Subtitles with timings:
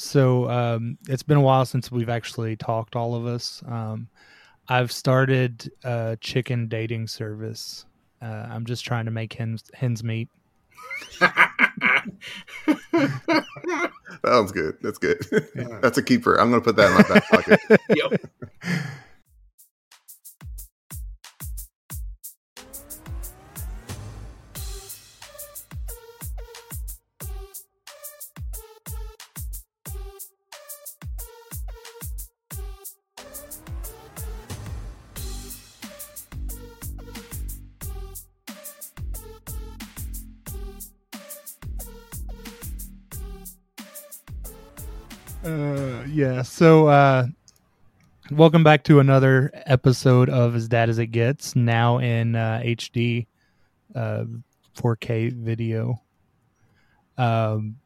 [0.00, 3.62] So um, it's been a while since we've actually talked, all of us.
[3.68, 4.08] Um,
[4.66, 7.84] I've started a chicken dating service.
[8.22, 10.30] Uh, I'm just trying to make hens hens meet.
[14.24, 14.78] Sounds good.
[14.80, 15.22] That's good.
[15.82, 16.36] That's a keeper.
[16.36, 17.60] I'm gonna put that in my back pocket.
[17.94, 18.30] Yep.
[46.40, 46.44] Yeah.
[46.44, 47.26] So, uh,
[48.30, 51.54] welcome back to another episode of As Dad as It Gets.
[51.54, 53.26] Now in uh, HD,
[53.94, 54.24] uh,
[54.74, 56.00] 4K video.
[57.18, 57.76] Um,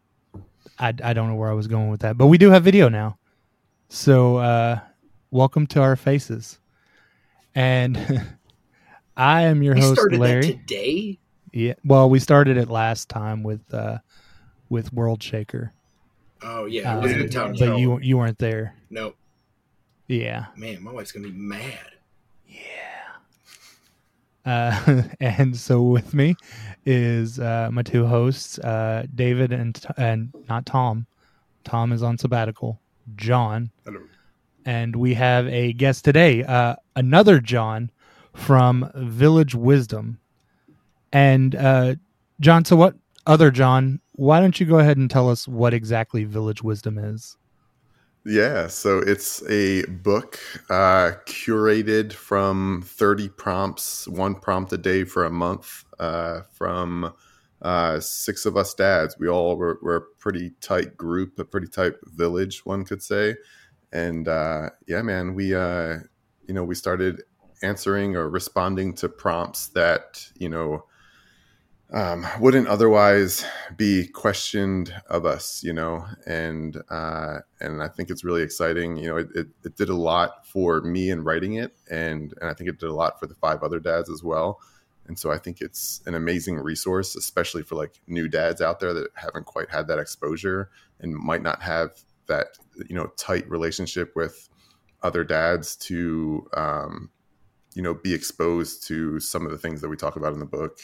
[0.79, 2.89] I I don't know where I was going with that, but we do have video
[2.89, 3.19] now.
[3.89, 4.79] So, uh,
[5.33, 6.61] welcome to our faces,
[7.57, 7.99] and
[9.17, 10.43] I am your We host, started Larry.
[10.43, 11.19] today.
[11.53, 11.75] Yeah.
[11.85, 13.99] Well, we started it last time with uh,
[14.69, 15.73] with World Shaker,
[16.45, 18.75] Oh yeah, uh, it wasn't in town but you you weren't there.
[18.91, 19.15] No,
[20.09, 20.47] Yeah.
[20.57, 21.91] man, my wife's gonna be mad.
[22.47, 22.59] Yeah.
[24.47, 26.37] Uh, and so with me
[26.85, 31.07] is uh, my two hosts, uh, David and and not Tom.
[31.65, 32.79] Tom is on sabbatical.
[33.17, 34.01] John, Hello.
[34.65, 37.91] and we have a guest today, uh, another John
[38.35, 40.19] from Village Wisdom.
[41.13, 41.95] And uh,
[42.41, 42.97] John, so what
[43.27, 44.01] other John?
[44.13, 47.37] Why don't you go ahead and tell us what exactly Village Wisdom is?
[48.27, 50.39] Yeah, so it's a book
[50.71, 57.13] uh, curated from 30 prompts, one prompt a day for a month, uh, from
[57.61, 59.19] uh, six of us dads.
[59.19, 63.37] We all were, were a pretty tight group, a pretty tight village, one could say.
[63.93, 65.99] And uh, yeah, man, we uh,
[66.47, 67.23] you know we started
[67.63, 70.85] answering or responding to prompts that you know
[71.95, 73.47] um, wouldn't otherwise
[73.77, 78.97] be questioned of us, you know, and uh, and I think it's really exciting.
[78.97, 82.51] You know, it, it, it did a lot for me in writing it, and and
[82.51, 84.61] I think it did a lot for the five other dads as well.
[85.07, 88.93] And so I think it's an amazing resource, especially for like new dads out there
[88.95, 91.93] that haven't quite had that exposure and might not have
[92.27, 94.49] that you know tight relationship with
[95.05, 97.11] other dads to um,
[97.77, 100.45] you know be exposed to some of the things that we talk about in the
[100.45, 100.81] book.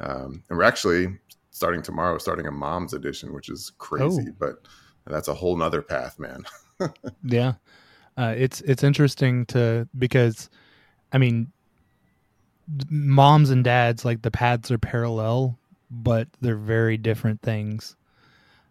[0.00, 1.18] Um, and we're actually
[1.50, 4.34] starting tomorrow, starting a mom's edition, which is crazy, Oh.
[4.38, 4.66] but
[5.06, 6.44] that's a whole nother path, man.
[7.22, 7.54] Yeah,
[8.18, 10.50] uh, it's it's interesting to because,
[11.12, 11.52] I mean,
[12.90, 15.56] moms and dads like the paths are parallel,
[15.90, 17.96] but they're very different things,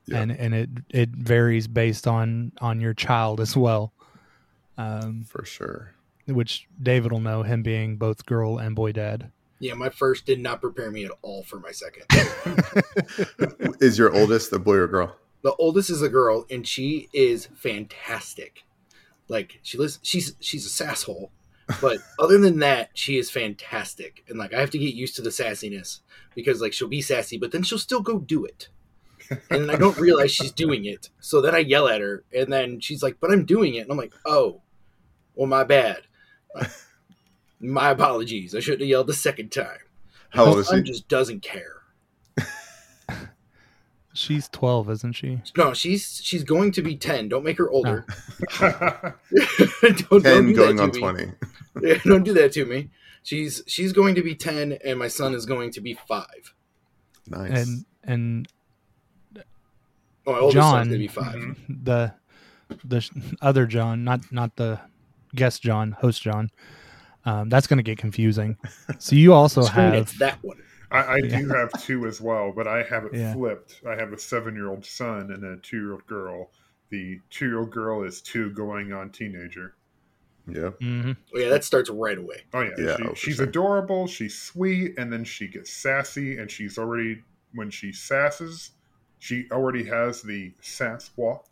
[0.05, 0.19] Yeah.
[0.21, 3.93] and and it it varies based on on your child as well.
[4.77, 5.93] Um, For sure.
[6.25, 9.31] which David will know him being both girl and boy dad.
[9.63, 12.03] Yeah, my first did not prepare me at all for my second.
[13.81, 15.15] Is your oldest a boy or girl?
[15.43, 18.63] the oldest is a girl, and she is fantastic.
[19.27, 21.29] Like she lives, she's she's a sasshole,
[21.81, 24.23] but other than that, she is fantastic.
[24.27, 25.99] And like I have to get used to the sassiness
[26.33, 28.69] because like she'll be sassy, but then she'll still go do it.
[29.49, 31.09] And I don't realize she's doing it.
[31.19, 33.91] So then I yell at her, and then she's like, "But I'm doing it," and
[33.91, 34.61] I'm like, "Oh,
[35.35, 36.01] well, my bad.
[37.63, 38.53] My apologies.
[38.55, 39.79] I shouldn't have yelled the second time."
[40.29, 40.91] How old My is son she?
[40.91, 41.81] just doesn't care.
[44.15, 45.41] She's twelve, isn't she?
[45.57, 47.29] No, she's she's going to be ten.
[47.29, 48.05] Don't make her older.
[48.59, 48.59] That's
[49.81, 50.99] don't, don't 10 do going on me.
[50.99, 51.31] 20.
[51.81, 52.89] Yeah, don't do that to me.
[53.23, 56.53] She's she's going to be ten, and my son is going to be five.
[57.27, 57.67] Nice.
[57.67, 58.47] And and
[60.27, 61.83] Oh, my oldest John, son's going to be 5 Mhm.
[61.83, 62.13] the
[62.85, 64.79] the other John, not not the
[65.33, 66.51] guest John, host John.
[67.25, 68.57] Um, that's going to get confusing.
[68.99, 70.57] So you also have it's that one.
[70.91, 73.33] I, I do have two as well, but I have it Yeah.
[73.33, 73.81] flipped.
[73.87, 76.51] I have a seven-year-old son and a two-year-old girl.
[76.89, 79.75] The two-year-old girl is two going on teenager.
[80.47, 80.79] Yep.
[80.79, 81.17] Mhm.
[81.35, 82.43] Oh, yeah, that starts right away.
[82.53, 83.45] Oh yeah, Yeah, she, oh, she's sure.
[83.45, 84.07] adorable.
[84.07, 87.23] She's sweet, and then she gets sassy, and she's already
[87.53, 88.71] when she sasses,
[89.19, 91.47] she already has the sass walk.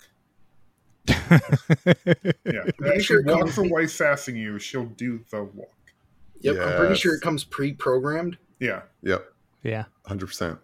[2.46, 5.70] Yeah, pretty she sure it walks comes- away sassing you, she'll do the walk.
[6.42, 8.38] Yep, I'm pretty sure it comes pre-programmed.
[8.60, 9.32] Yeah, Yep.
[9.64, 9.84] yeah.
[10.08, 10.58] 100%.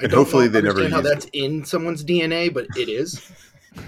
[0.00, 2.88] I And don't hopefully they never understand how use that's in someone's DNA, but it
[2.88, 3.30] is.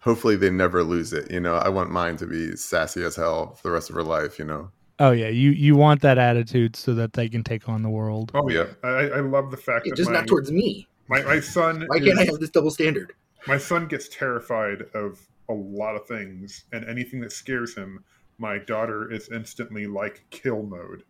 [0.00, 1.30] Hopefully they never lose it.
[1.30, 4.02] You know, I want mine to be sassy as hell for the rest of her
[4.02, 4.70] life, you know.
[4.98, 8.30] Oh yeah, you you want that attitude so that they can take on the world.
[8.34, 8.66] Oh Yeah.
[8.84, 10.86] yeah, I, I love the fact Yeah, that just my, not towards me.
[11.08, 11.84] my my son.
[11.88, 13.12] Why can't I have this double standard?
[13.46, 18.04] My son gets terrified of a lot of things, and anything that scares him,
[18.38, 21.04] my daughter is instantly like kill mode.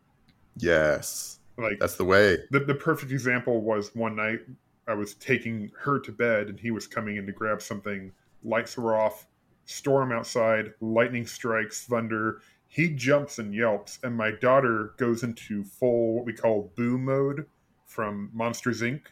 [0.57, 2.39] Yes, Like that's the way.
[2.51, 4.41] the, the perfect example was one night
[4.89, 8.13] I was taking her to bed and he was coming in to grab something.
[8.43, 9.27] Lights were off,
[9.67, 12.41] storm outside, lightning strikes, thunder.
[12.67, 17.47] He jumps and yelps, and my daughter goes into full what we call boo mode
[17.87, 19.03] from Monsters Inc.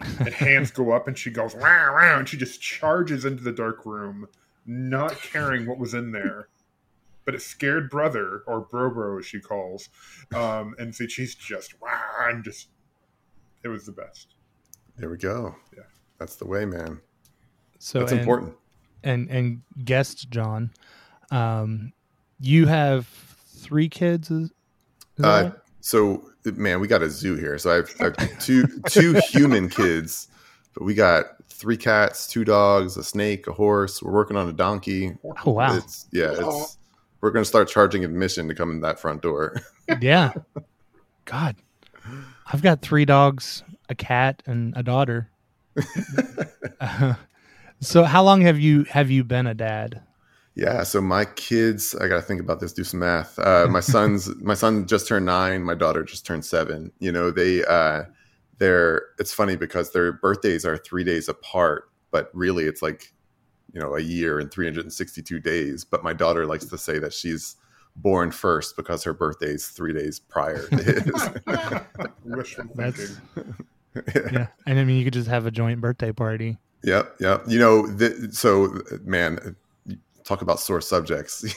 [0.00, 3.52] And hands go up and she goes wow wow and she just charges into the
[3.52, 4.28] dark room,
[4.66, 6.48] not caring what was in there.
[7.24, 9.88] But it scared brother or bro bro as she calls,
[10.34, 12.68] um, and so she's just wow and just
[13.62, 14.34] it was the best.
[14.98, 15.54] There we go.
[15.74, 15.84] Yeah.
[16.18, 17.00] That's the way, man.
[17.78, 18.54] So That's and, important.
[19.02, 20.70] And and guest John,
[21.30, 21.92] um,
[22.40, 23.06] you have
[23.46, 24.30] three kids.
[24.30, 24.50] Is, is
[25.18, 25.52] that Uh, right?
[25.84, 27.58] So man, we got a zoo here.
[27.58, 30.28] So I have, I have two two human kids,
[30.72, 34.02] but we got three cats, two dogs, a snake, a horse.
[34.02, 35.14] We're working on a donkey.
[35.44, 35.76] Oh wow!
[35.76, 36.78] It's yeah, it's
[37.20, 39.60] we're gonna start charging admission to come in that front door.
[40.00, 40.32] yeah.
[41.26, 41.56] God,
[42.50, 45.28] I've got three dogs, a cat, and a daughter.
[46.80, 47.12] Uh,
[47.80, 50.00] so, how long have you have you been a dad?
[50.56, 53.38] Yeah, so my kids, I got to think about this, do some math.
[53.38, 56.92] Uh, my son's my son just turned 9, my daughter just turned 7.
[57.00, 58.04] You know, they uh
[58.58, 63.12] they're it's funny because their birthdays are 3 days apart, but really it's like
[63.72, 67.56] you know, a year and 362 days, but my daughter likes to say that she's
[67.96, 71.30] born first because her birthday's 3 days prior to his.
[72.24, 73.54] Wishful That's- thinking.
[74.32, 76.58] Yeah, and I mean, you could just have a joint birthday party.
[76.82, 77.44] Yep, yep.
[77.46, 79.54] You know, th- so man,
[80.24, 81.42] talk about sore subjects.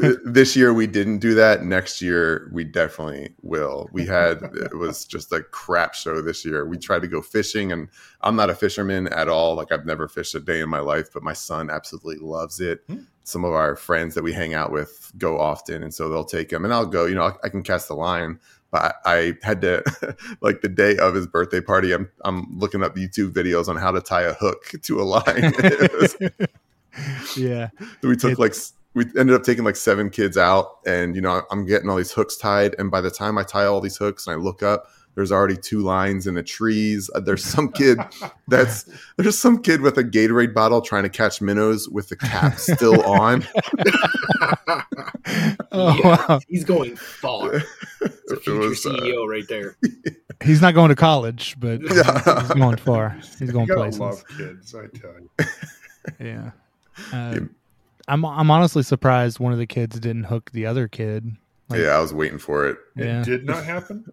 [0.24, 1.64] this year we didn't do that.
[1.64, 3.88] Next year we definitely will.
[3.92, 6.66] We had it was just a crap show this year.
[6.66, 7.88] We tried to go fishing, and
[8.20, 9.54] I'm not a fisherman at all.
[9.54, 12.82] Like I've never fished a day in my life, but my son absolutely loves it.
[12.88, 12.98] Hmm.
[13.22, 16.52] Some of our friends that we hang out with go often, and so they'll take
[16.52, 17.06] him, and I'll go.
[17.06, 18.40] You know, I, I can cast the line.
[18.72, 19.82] But I, I had to,
[20.40, 23.90] like the day of his birthday party, I'm I'm looking up YouTube videos on how
[23.90, 25.52] to tie a hook to a line.
[26.96, 27.68] It was- yeah,
[28.02, 28.54] we took It- like
[28.94, 32.12] we ended up taking like seven kids out, and you know I'm getting all these
[32.12, 34.86] hooks tied, and by the time I tie all these hooks and I look up,
[35.14, 37.10] there's already two lines in the trees.
[37.14, 37.98] Uh, There's some kid
[38.48, 42.58] that's there's some kid with a Gatorade bottle trying to catch minnows with the cap
[42.58, 43.44] still on.
[45.72, 46.40] Oh, Yeah, wow.
[46.48, 47.62] He's going far.
[48.00, 49.76] It's a future was, uh, CEO right there.
[50.42, 52.42] He's not going to college, but Yeah.
[52.42, 53.10] he's going far.
[53.38, 54.00] He's going you places.
[54.00, 55.46] love kids, I tell you.
[56.18, 56.50] Yeah.
[57.12, 57.40] Uh, Yeah.
[58.08, 61.36] I'm I'm honestly surprised one of the kids didn't hook the other kid.
[61.68, 62.78] Like- yeah, I was waiting for it.
[62.96, 63.20] Yeah.
[63.20, 64.04] It did not happen.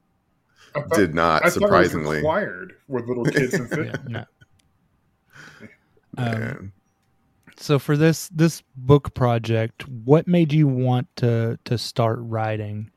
[0.74, 2.18] Thought, Did not I thought it was surprisingly.
[2.18, 4.08] required with little kids and Yeah, fit.
[4.08, 4.24] no.
[6.18, 6.74] Um,
[7.58, 12.92] so for this this book project, what made you want to to start writing?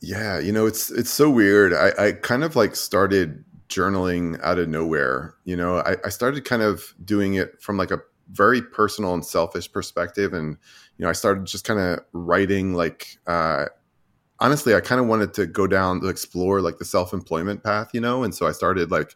[0.00, 1.72] Yeah, you know, it's it's so weird.
[1.72, 5.34] I, I kind of like started journaling out of nowhere.
[5.44, 9.24] You know, I, I started kind of doing it from like a very personal and
[9.24, 10.32] selfish perspective.
[10.34, 10.56] And,
[10.96, 13.66] you know, I started just kind of writing like uh
[14.40, 18.00] honestly, I kind of wanted to go down to explore like the self-employment path, you
[18.00, 19.14] know, and so I started like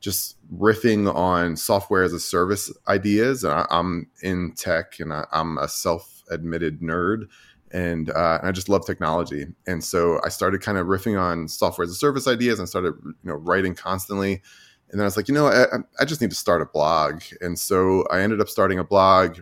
[0.00, 3.44] just riffing on software as a service ideas.
[3.44, 7.28] And I, I'm in tech and I, I'm a self-admitted nerd
[7.72, 9.46] and uh, I just love technology.
[9.66, 12.94] And so I started kind of riffing on software as a service ideas and started,
[13.04, 14.42] you know, writing constantly.
[14.90, 15.66] And then I was like, you know, I,
[16.00, 17.22] I just need to start a blog.
[17.40, 19.40] And so I ended up starting a blog,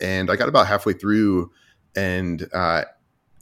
[0.00, 1.50] and I got about halfway through,
[1.96, 2.84] and uh,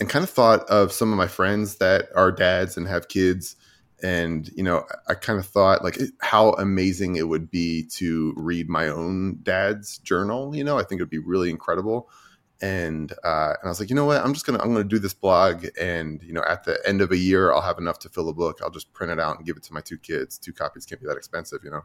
[0.01, 3.57] and kind of thought of some of my friends that are dads and have kids.
[4.03, 8.69] And you know, I kind of thought like how amazing it would be to read
[8.69, 10.55] my own dad's journal.
[10.55, 12.09] You know, I think it would be really incredible
[12.61, 14.99] and uh, and I was like, you know what, I'm just gonna I'm gonna do
[14.99, 18.09] this blog, and you know, at the end of a year, I'll have enough to
[18.09, 18.61] fill a book.
[18.63, 20.39] I'll just print it out and give it to my two kids.
[20.39, 21.85] Two copies can't be that expensive, you know.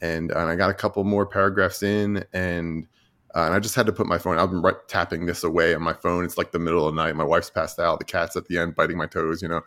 [0.00, 2.86] And and I got a couple more paragraphs in, and
[3.34, 4.38] uh, and I just had to put my phone.
[4.38, 6.24] I've been right, tapping this away on my phone.
[6.24, 7.16] It's like the middle of the night.
[7.16, 7.98] My wife's passed out.
[7.98, 9.62] The cat's at the end biting my toes, you know.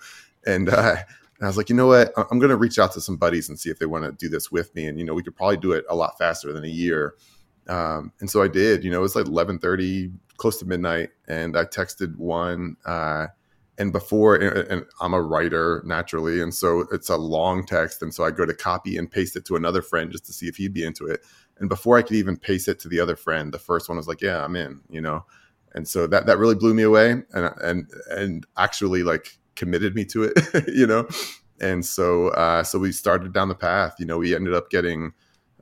[0.45, 0.95] And, uh,
[1.39, 2.13] and I was like, you know what?
[2.31, 4.51] I'm to reach out to some buddies and see if they want to do this
[4.51, 4.85] with me.
[4.85, 7.15] And you know, we could probably do it a lot faster than a year.
[7.67, 8.83] Um, and so I did.
[8.83, 12.77] You know, it was like 11:30, close to midnight, and I texted one.
[12.85, 13.27] Uh,
[13.79, 18.13] and before, and, and I'm a writer naturally, and so it's a long text, and
[18.13, 20.55] so I go to copy and paste it to another friend just to see if
[20.55, 21.21] he'd be into it.
[21.59, 24.07] And before I could even paste it to the other friend, the first one was
[24.07, 25.25] like, "Yeah, I'm in," you know.
[25.75, 30.05] And so that that really blew me away, and and and actually like committed me
[30.05, 31.07] to it, you know.
[31.59, 33.95] And so uh, so we started down the path.
[33.99, 35.13] You know, we ended up getting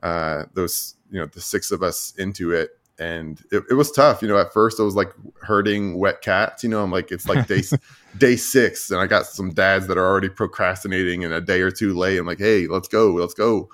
[0.02, 4.22] uh, those you know the six of us into it and it, it was tough
[4.22, 5.12] you know at first it was like
[5.42, 7.62] herding wet cats you know i'm like it's like day
[8.18, 11.70] day six and i got some dads that are already procrastinating and a day or
[11.70, 13.68] two late i'm like hey let's go let's go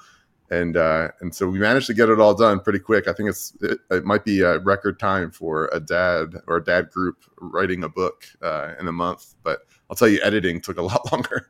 [0.53, 3.09] and uh, and so we managed to get it all done pretty quick.
[3.09, 6.63] I think it's it, it, might be a record time for a dad or a
[6.63, 9.35] dad group writing a book uh, in a month.
[9.43, 11.49] But I'll tell you, editing took a lot longer.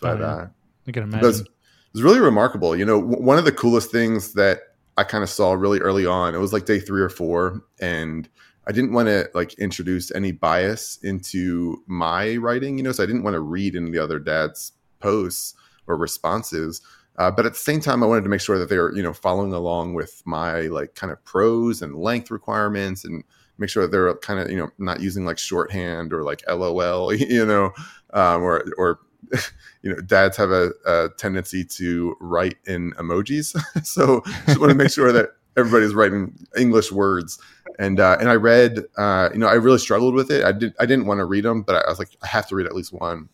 [0.00, 0.26] But oh, yeah.
[0.26, 0.48] uh,
[0.86, 1.28] I can imagine.
[1.28, 1.48] It
[1.94, 2.76] was, really remarkable.
[2.76, 4.60] You know, w- one of the coolest things that
[4.96, 6.34] I kind of saw really early on.
[6.34, 8.28] It was like day three or four, and
[8.66, 12.78] I didn't want to like introduce any bias into my writing.
[12.78, 15.54] You know, so I didn't want to read any of the other dads' posts
[15.86, 16.80] or responses.
[17.16, 19.02] Uh, but at the same time, I wanted to make sure that they were, you
[19.02, 23.22] know, following along with my like kind of prose and length requirements, and
[23.58, 27.12] make sure that they're kind of, you know, not using like shorthand or like LOL,
[27.14, 27.72] you know,
[28.12, 28.98] um, or or
[29.82, 34.76] you know, dads have a, a tendency to write in emojis, so just want to
[34.76, 37.38] make sure that everybody's writing English words.
[37.78, 40.44] And uh, and I read, uh, you know, I really struggled with it.
[40.44, 42.56] I did I didn't want to read them, but I was like, I have to
[42.56, 43.28] read at least one.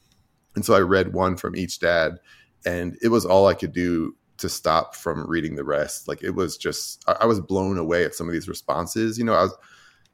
[0.55, 2.19] And so I read one from each dad
[2.65, 6.09] and it was all I could do to stop from reading the rest.
[6.09, 9.19] Like it was just, I, I was blown away at some of these responses.
[9.19, 9.57] You know, I was,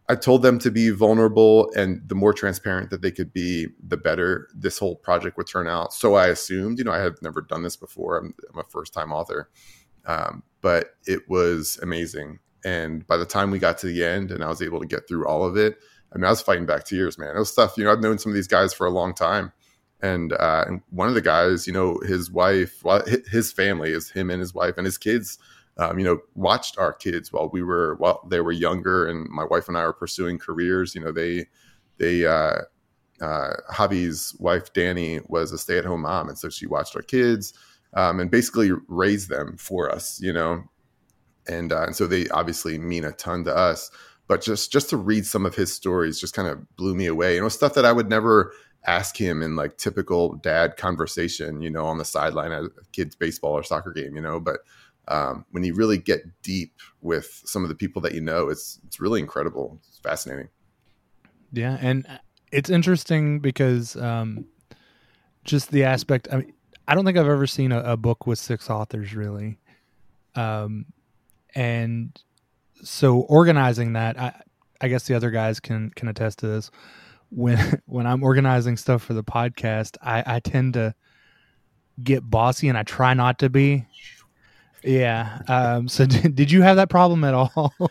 [0.09, 3.97] I told them to be vulnerable, and the more transparent that they could be, the
[3.97, 5.93] better this whole project would turn out.
[5.93, 8.19] So I assumed, you know, I had never done this before.
[8.19, 9.51] I'm, I'm a first time author,
[10.05, 12.39] um, but it was amazing.
[12.65, 15.09] And by the time we got to the end, and I was able to get
[15.09, 15.79] through all of it,
[16.13, 17.35] I mean, I was fighting back tears, man.
[17.35, 17.77] It was stuff.
[17.77, 19.53] You know, I've known some of these guys for a long time,
[20.01, 22.83] and uh, one of the guys, you know, his wife,
[23.31, 25.39] his family is him and his wife and his kids.
[25.79, 29.45] Um, you know, watched our kids while we were while they were younger, and my
[29.45, 30.95] wife and I were pursuing careers.
[30.95, 31.47] You know, they
[31.99, 32.63] they uh,
[33.21, 37.03] uh, Javi's wife Danny was a stay at home mom, and so she watched our
[37.03, 37.53] kids
[37.95, 40.19] um, and basically raised them for us.
[40.21, 40.65] You know,
[41.47, 43.91] and uh, and so they obviously mean a ton to us.
[44.29, 47.35] But just just to read some of his stories just kind of blew me away.
[47.35, 48.53] You know, stuff that I would never
[48.87, 53.17] ask him in like typical dad conversation, you know, on the sideline at a kid's
[53.17, 54.41] baseball or soccer game, you know.
[54.41, 54.61] But
[55.09, 58.81] um, when you really get deep with some of the people that you know, it's
[58.87, 59.81] it's really incredible.
[59.89, 60.49] It's fascinating.
[61.53, 62.07] Yeah, and
[62.53, 64.47] it's interesting because um,
[65.45, 66.29] just the aspect.
[66.33, 66.53] I mean,
[66.89, 69.59] I don't think I've ever seen a, a book with six authors really,
[70.35, 70.87] um,
[71.55, 72.21] and
[72.83, 74.41] so organizing that, I,
[74.81, 76.71] I guess the other guys can can attest to this
[77.31, 80.95] when when I'm organizing stuff for the podcast, I, I tend to
[82.03, 83.87] get bossy and I try not to be.
[84.83, 85.41] Yeah.
[85.49, 87.73] Um, so did, did you have that problem at all?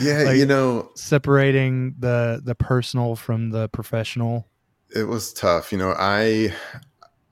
[0.00, 4.48] Yeah, like you know, separating the the personal from the professional.
[4.92, 5.70] It was tough.
[5.70, 6.52] You know, I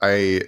[0.01, 0.43] I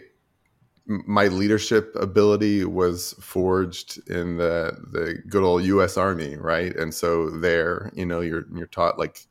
[0.86, 5.96] my leadership ability was forged in the the good old U.S.
[5.96, 6.74] Army, right?
[6.76, 9.26] And so there, you know, you're you're taught like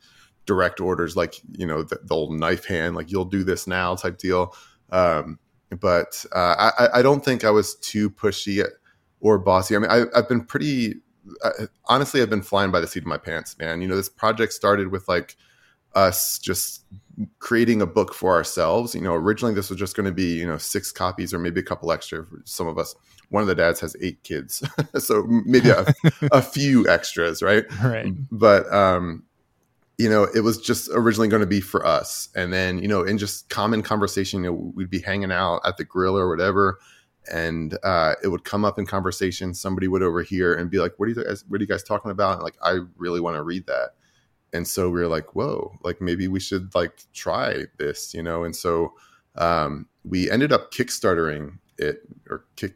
[0.45, 3.95] direct orders, like you know the, the old knife hand, like you'll do this now
[3.95, 4.53] type deal.
[4.91, 5.39] Um,
[5.79, 8.65] but uh, I, I don't think I was too pushy
[9.25, 9.75] or bossy.
[9.75, 10.95] I mean, I, have been pretty.
[11.43, 13.81] Uh, honestly, I've been flying by the seat of my pants, man.
[13.81, 15.35] You know, this project started with like
[15.95, 16.83] us just
[17.39, 18.93] creating a book for ourselves.
[18.93, 21.59] You know, originally this was just going to be, you know, six copies or maybe
[21.59, 22.93] a couple extra for some of us.
[23.29, 24.63] One of the dads has eight kids,
[24.99, 25.85] so maybe a,
[26.31, 27.65] a, few extras, right?
[27.83, 28.13] Right.
[28.31, 29.23] But um,
[29.97, 32.29] you know, it was just originally going to be for us.
[32.35, 35.77] And then, you know, in just common conversation, you know, we'd be hanging out at
[35.77, 36.77] the grill or whatever.
[37.31, 39.53] And uh, it would come up in conversation.
[39.53, 42.11] Somebody would overhear and be like, what are you guys, what are you guys talking
[42.11, 42.35] about?
[42.35, 43.91] And like, I really want to read that.
[44.53, 48.43] And so we were like, whoa, like maybe we should like try this, you know?
[48.43, 48.93] And so
[49.35, 52.75] um, we ended up kickstartering it or kick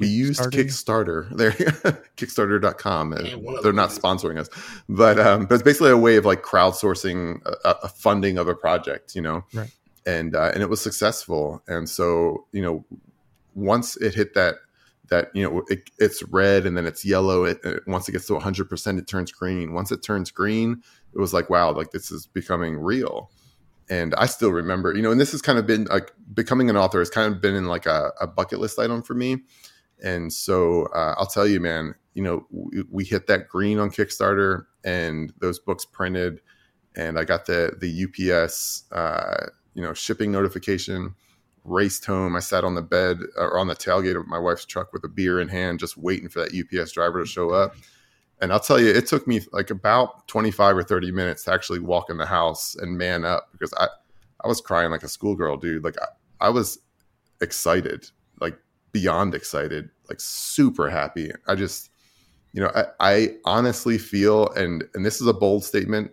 [0.00, 1.50] we used Kickstarter there,
[2.16, 3.12] Kickstarter.com.
[3.12, 4.48] And they're not sponsoring us,
[4.88, 8.54] but um, but it's basically a way of like crowdsourcing a, a funding of a
[8.54, 9.44] project, you know.
[9.52, 9.70] Right.
[10.06, 12.84] And uh, and it was successful, and so you know,
[13.54, 14.56] once it hit that
[15.08, 17.44] that you know it, it's red and then it's yellow.
[17.44, 19.72] It, it once it gets to 100, percent it turns green.
[19.72, 20.82] Once it turns green,
[21.14, 23.30] it was like wow, like this is becoming real
[23.90, 26.76] and I still remember, you know, and this has kind of been like becoming an
[26.76, 29.38] author has kind of been in like a, a bucket list item for me.
[30.02, 33.90] And so uh, I'll tell you, man, you know, we, we, hit that green on
[33.90, 36.40] Kickstarter and those books printed,
[36.96, 41.14] and I got the the UPS, uh, you know, shipping notification.
[41.64, 42.36] Raced home.
[42.36, 45.08] I sat on the bed or on the tailgate of my wife's truck with a
[45.08, 47.74] beer in hand, just waiting for that UPS driver to show up.
[48.40, 51.80] And I'll tell you, it took me like about 25 or 30 minutes to actually
[51.80, 53.88] walk in the house and man up because I,
[54.44, 55.82] I was crying like a schoolgirl, dude.
[55.82, 56.78] Like I, I was
[57.40, 58.08] excited,
[58.40, 58.56] like
[58.92, 61.32] beyond excited, like super happy.
[61.48, 61.90] I just,
[62.52, 66.12] you know, I, I honestly feel, and and this is a bold statement.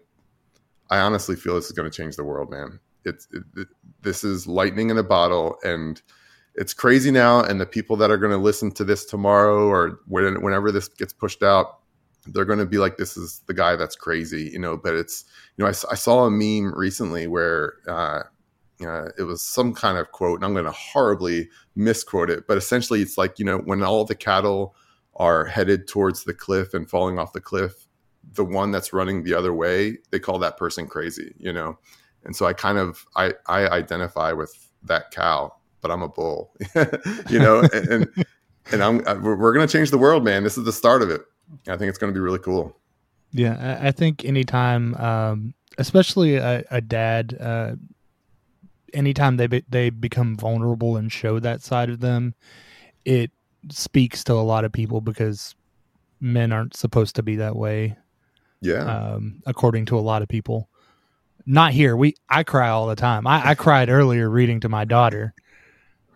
[0.89, 2.79] I honestly feel this is going to change the world, man.
[3.05, 3.67] It's it,
[4.01, 6.01] this is lightning in a bottle, and
[6.55, 7.41] it's crazy now.
[7.41, 10.87] And the people that are going to listen to this tomorrow or when, whenever this
[10.87, 11.79] gets pushed out,
[12.27, 14.77] they're going to be like, "This is the guy that's crazy," you know.
[14.77, 15.25] But it's,
[15.57, 18.23] you know, I, I saw a meme recently where uh,
[18.83, 22.57] uh, it was some kind of quote, and I'm going to horribly misquote it, but
[22.57, 24.75] essentially, it's like you know, when all the cattle
[25.15, 27.87] are headed towards the cliff and falling off the cliff,
[28.33, 31.77] the one that's running the other way, they call that person crazy, you know.
[32.25, 34.53] And so I kind of I I identify with
[34.83, 36.53] that cow, but I'm a bull,
[37.29, 38.25] you know, and and,
[38.71, 40.43] and I'm uh, we're, to change the world, man.
[40.43, 41.21] This is the start of it.
[41.67, 42.75] I think it's going to be really cool.
[43.31, 47.75] Yeah, I, I think anytime, um, especially a, a dad, uh,
[48.93, 52.33] anytime they be, they become vulnerable and show that side of them,
[53.03, 53.31] it
[53.69, 55.55] speaks to a lot of people because
[56.19, 57.97] men aren't supposed to be that way.
[58.61, 58.83] Yeah.
[58.85, 60.69] Um, according to a lot of people.
[61.45, 61.95] Not here.
[61.95, 63.27] We I cry all the time.
[63.27, 65.33] I, I cried earlier reading to my daughter.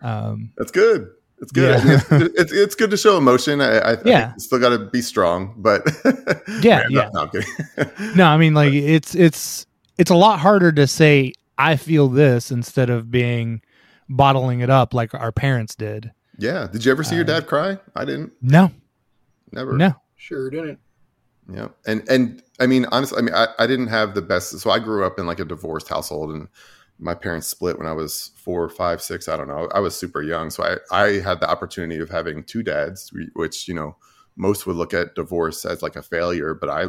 [0.02, 1.10] Um, That's good.
[1.40, 1.82] It's good.
[1.84, 2.00] Yeah.
[2.10, 3.60] It's, it's, it's good to show emotion.
[3.60, 4.28] I, I, I Yeah.
[4.30, 5.82] think still got to be strong, but
[6.62, 7.08] Yeah, no, yeah.
[7.14, 9.66] no, I'm no, I mean like it's it's
[9.98, 13.62] it's a lot harder to say I feel this instead of being
[14.08, 16.10] bottling it up like our parents did.
[16.38, 16.66] yeah.
[16.70, 17.78] Did you ever see your Uh, dad cry?
[17.94, 18.32] I didn't.
[18.42, 18.72] No,
[19.52, 19.76] Never.
[19.76, 19.94] no.
[20.16, 20.78] Sure didn't.
[21.52, 21.68] Yeah.
[21.86, 24.58] And and I mean, honestly, I mean, I, I didn't have the best.
[24.58, 26.48] So I grew up in like a divorced household, and
[26.98, 29.28] my parents split when I was four, five, six.
[29.28, 29.68] I don't know.
[29.74, 33.68] I was super young, so I I had the opportunity of having two dads, which
[33.68, 33.96] you know
[34.36, 36.86] most would look at divorce as like a failure, but I,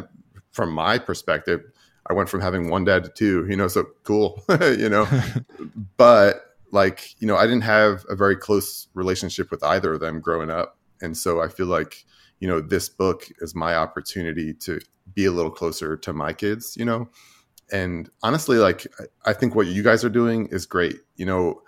[0.52, 1.60] from my perspective,
[2.06, 3.46] I went from having one dad to two.
[3.48, 4.44] You know, so cool.
[4.60, 5.08] you know,
[5.96, 10.20] but like you know i didn't have a very close relationship with either of them
[10.20, 12.04] growing up and so i feel like
[12.42, 14.80] you know this book is my opportunity to
[15.14, 17.08] be a little closer to my kids you know
[17.70, 18.84] and honestly like
[19.24, 21.62] I- think what you guys are doing is great you know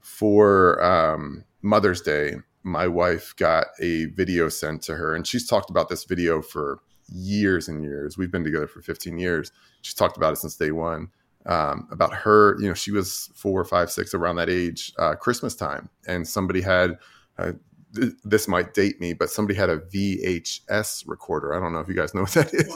[0.00, 5.68] for um, mother's day my wife got a video sent to her and she's talked
[5.68, 10.16] about this video for years and years we've been together for 15 years she's talked
[10.16, 11.08] about it since day one
[11.44, 12.56] um, about her.
[12.58, 16.60] You know, she was four, five, six, around that age, uh, Christmas time, and somebody
[16.60, 16.98] had.
[17.38, 17.52] Uh,
[17.96, 21.54] th- this might date me, but somebody had a VHS recorder.
[21.54, 22.66] I don't know if you guys know what that is.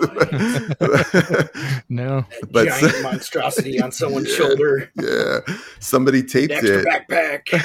[1.89, 2.25] no.
[2.51, 4.37] But- giant monstrosity on someone's Yeah.
[4.37, 4.91] shoulder.
[5.01, 5.41] yeah,
[5.79, 6.87] somebody taped it.
[7.09, 7.63] backpack.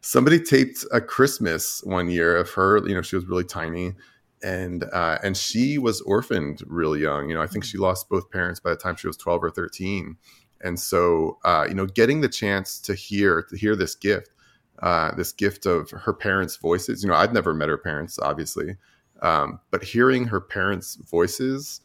[0.00, 2.78] somebody taped a Christmas one year of her.
[2.86, 3.94] You know, she was really tiny,
[4.42, 7.28] and uh, and she was orphaned real young.
[7.28, 9.50] You know, I think she lost both parents by the time she was twelve or
[9.50, 10.16] thirteen.
[10.64, 14.30] And so, uh, you know, getting the chance to hear to hear this gift,
[14.80, 17.02] uh, this gift of her parents' voices.
[17.02, 18.76] You know, I'd never met her parents, obviously,
[19.20, 21.80] um, but hearing her parents' voices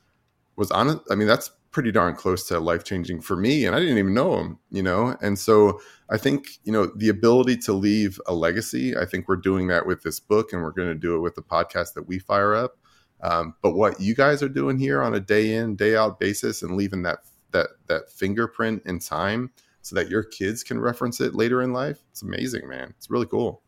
[0.56, 1.00] was on.
[1.10, 4.14] I mean, that's pretty darn close to life changing for me, and I didn't even
[4.14, 4.60] know them.
[4.72, 9.06] You know, and so I think, you know, the ability to leave a legacy, I
[9.06, 11.42] think we're doing that with this book and we're going to do it with the
[11.42, 12.78] podcast that we fire up.
[13.22, 16.62] Um, but what you guys are doing here on a day in, day out basis
[16.62, 17.20] and leaving that
[17.52, 22.00] that that fingerprint in time so that your kids can reference it later in life,
[22.12, 22.94] it's amazing, man.
[22.98, 23.62] It's really cool.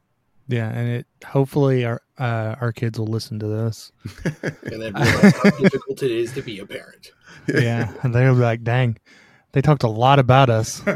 [0.48, 3.92] Yeah, and it hopefully our uh, our kids will listen to this.
[4.64, 7.12] and then realize how difficult it is to be a parent.
[7.48, 8.98] Yeah, and they'll be like, "Dang,
[9.52, 10.82] they talked a lot about us."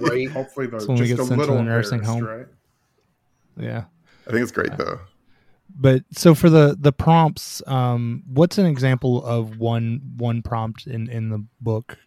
[0.00, 0.28] Right.
[0.30, 2.24] Hopefully, they're So when we just get a sent to little the nursing home.
[2.24, 2.46] right?
[3.58, 3.84] Yeah.
[4.26, 4.98] I think it's great though.
[5.78, 11.08] But so for the the prompts, um, what's an example of one one prompt in
[11.10, 11.98] in the book?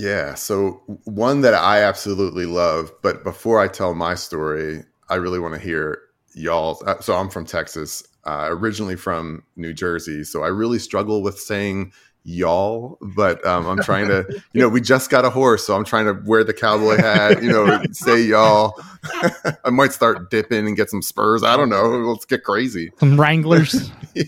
[0.00, 0.34] Yeah.
[0.34, 5.52] So one that I absolutely love, but before I tell my story, I really want
[5.54, 5.98] to hear
[6.34, 6.82] y'all.
[6.86, 10.24] uh, So I'm from Texas, uh, originally from New Jersey.
[10.24, 11.92] So I really struggle with saying
[12.24, 15.84] y'all, but um, I'm trying to, you know, we just got a horse, so I'm
[15.84, 18.80] trying to wear the cowboy hat, you know, say y'all.
[19.64, 21.42] I might start dipping and get some spurs.
[21.42, 21.82] I don't know.
[22.10, 22.90] Let's get crazy.
[23.00, 23.90] Some Wranglers.
[24.14, 24.24] yeah.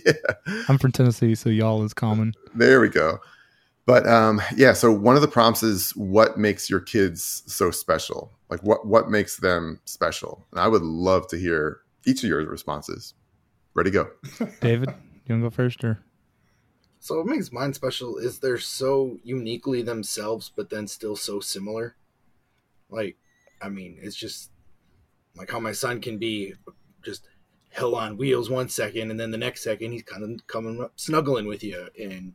[0.68, 2.34] I'm from Tennessee, so y'all is common.
[2.54, 3.20] There we go.
[3.84, 8.32] But um, yeah, so one of the prompts is what makes your kids so special?
[8.48, 10.46] Like what what makes them special?
[10.52, 13.14] And I would love to hear each of your responses.
[13.74, 14.10] Ready, go.
[14.60, 14.90] David,
[15.26, 15.98] you want to go first or?
[17.00, 21.96] So what makes mine special is they're so uniquely themselves, but then still so similar.
[22.88, 23.16] Like,
[23.60, 24.52] I mean, it's just
[25.34, 26.54] like how my son can be
[27.02, 27.26] just
[27.70, 30.92] hell on wheels one second, and then the next second he's kind of coming up
[30.94, 32.34] snuggling with you, and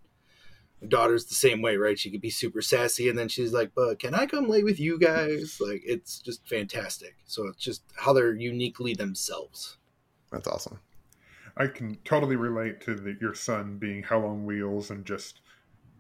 [0.86, 1.98] daughter's the same way, right?
[1.98, 4.80] She could be super sassy, and then she's like, "But can I come lay with
[4.80, 7.16] you guys?" Like it's just fantastic.
[7.26, 9.78] So it's just how they're uniquely themselves.
[10.32, 10.80] That's awesome.
[11.56, 15.42] I can totally relate to the, your son being hell on wheels and just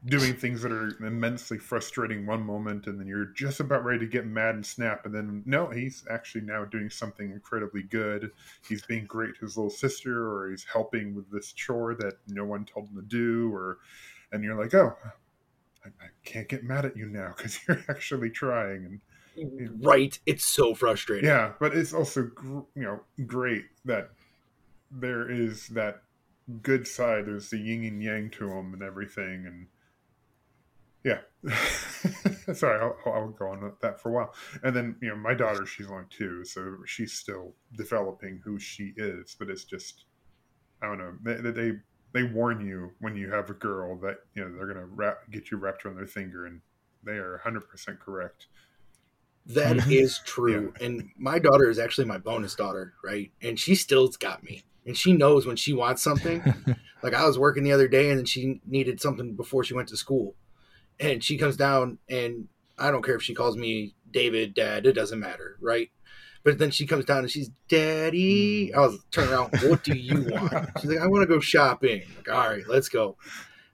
[0.06, 4.06] doing things that are immensely frustrating one moment and then you're just about ready to
[4.06, 8.30] get mad and snap and then no he's actually now doing something incredibly good
[8.68, 12.46] he's being great to his little sister or he's helping with this chore that no
[12.46, 13.80] one told him to do or
[14.32, 14.96] and you're like oh
[15.86, 19.00] i, I can't get mad at you now because you're actually trying
[19.38, 24.10] and right it's so frustrating yeah but it's also gr- you know great that
[24.90, 26.02] there is that
[26.62, 29.68] good side there's the yin and yang to them and everything and
[31.08, 31.20] yeah.
[32.54, 34.34] Sorry, I'll, I'll, go on that for a while.
[34.63, 38.94] And then, you know, my daughter, she's only two, so she's still developing who she
[38.98, 39.36] is.
[39.40, 40.04] But it's just,
[40.82, 41.72] I don't know, they they,
[42.13, 45.52] they warn you when you have a girl that you know they're gonna wrap, get
[45.52, 46.62] you wrapped around their finger, and
[47.04, 48.48] they are 100 percent correct.
[49.48, 50.26] That mm-hmm.
[50.26, 50.74] true.
[50.80, 50.86] Yeah.
[50.86, 53.32] And my daughter is actually my bonus daughter, right?
[53.41, 54.63] And she still's got me.
[54.86, 56.43] And she knows when she wants something.
[57.04, 59.98] like I was working the other day and she needed something before she went to
[59.98, 60.36] school
[61.00, 64.93] and she comes down and I don't care if she calls me David, Dad, it
[64.93, 65.89] doesn't matter, right?
[66.48, 68.72] But then she comes down and she's Daddy.
[68.72, 68.80] Hmm.
[68.80, 70.70] I was turning around, what do you want?
[70.80, 72.04] She's like, I want to go shopping.
[72.04, 73.18] I'm like, all right, let's go.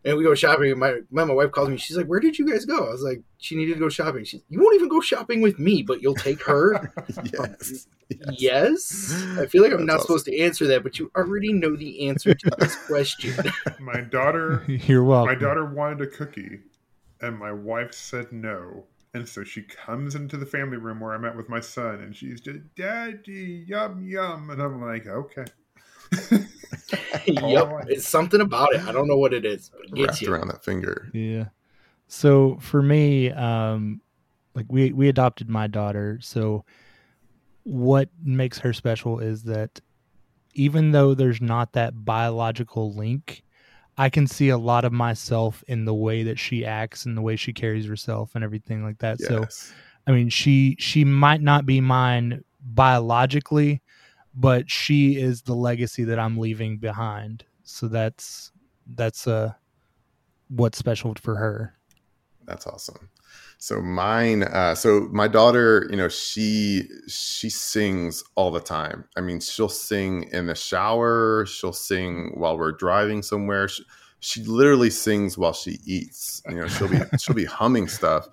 [0.03, 0.79] And we go shopping.
[0.79, 1.77] My my wife calls me.
[1.77, 4.25] She's like, "Where did you guys go?" I was like, "She needed to go shopping."
[4.25, 6.91] She's, "You won't even go shopping with me, but you'll take her."
[7.23, 7.87] yes.
[8.09, 8.35] yes.
[8.37, 9.25] yes.
[9.39, 10.07] I feel like I'm That's not awesome.
[10.07, 13.33] supposed to answer that, but you already know the answer to this question.
[13.79, 14.65] my daughter.
[14.67, 15.33] You're welcome.
[15.33, 16.59] My daughter wanted a cookie,
[17.21, 18.85] and my wife said no.
[19.13, 22.15] And so she comes into the family room where I'm at with my son, and
[22.15, 24.49] she's just, Daddy, yum, yum.
[24.49, 25.45] And I'm like, okay.
[27.27, 27.71] yep.
[27.87, 28.81] It's something about it.
[28.81, 29.69] I don't know what it is.
[29.95, 30.33] It Wrapped you.
[30.33, 31.09] around that finger.
[31.13, 31.45] Yeah.
[32.07, 34.01] So for me, um,
[34.55, 36.19] like we, we adopted my daughter.
[36.21, 36.65] So
[37.63, 39.79] what makes her special is that
[40.53, 43.43] even though there's not that biological link,
[43.97, 47.21] I can see a lot of myself in the way that she acts and the
[47.21, 49.17] way she carries herself and everything like that.
[49.19, 49.29] Yes.
[49.29, 49.47] So,
[50.07, 53.81] I mean, she she might not be mine biologically,
[54.33, 57.45] but she is the legacy that I'm leaving behind.
[57.63, 58.51] So that's
[58.95, 59.53] that's uh
[60.49, 61.77] what's special for her.
[62.45, 63.09] That's awesome.
[63.63, 69.05] So mine, uh, so my daughter, you know, she she sings all the time.
[69.15, 71.45] I mean, she'll sing in the shower.
[71.45, 73.69] She'll sing while we're driving somewhere.
[73.69, 73.85] She,
[74.19, 76.41] she literally sings while she eats.
[76.49, 78.27] You know, she'll be she'll be humming stuff,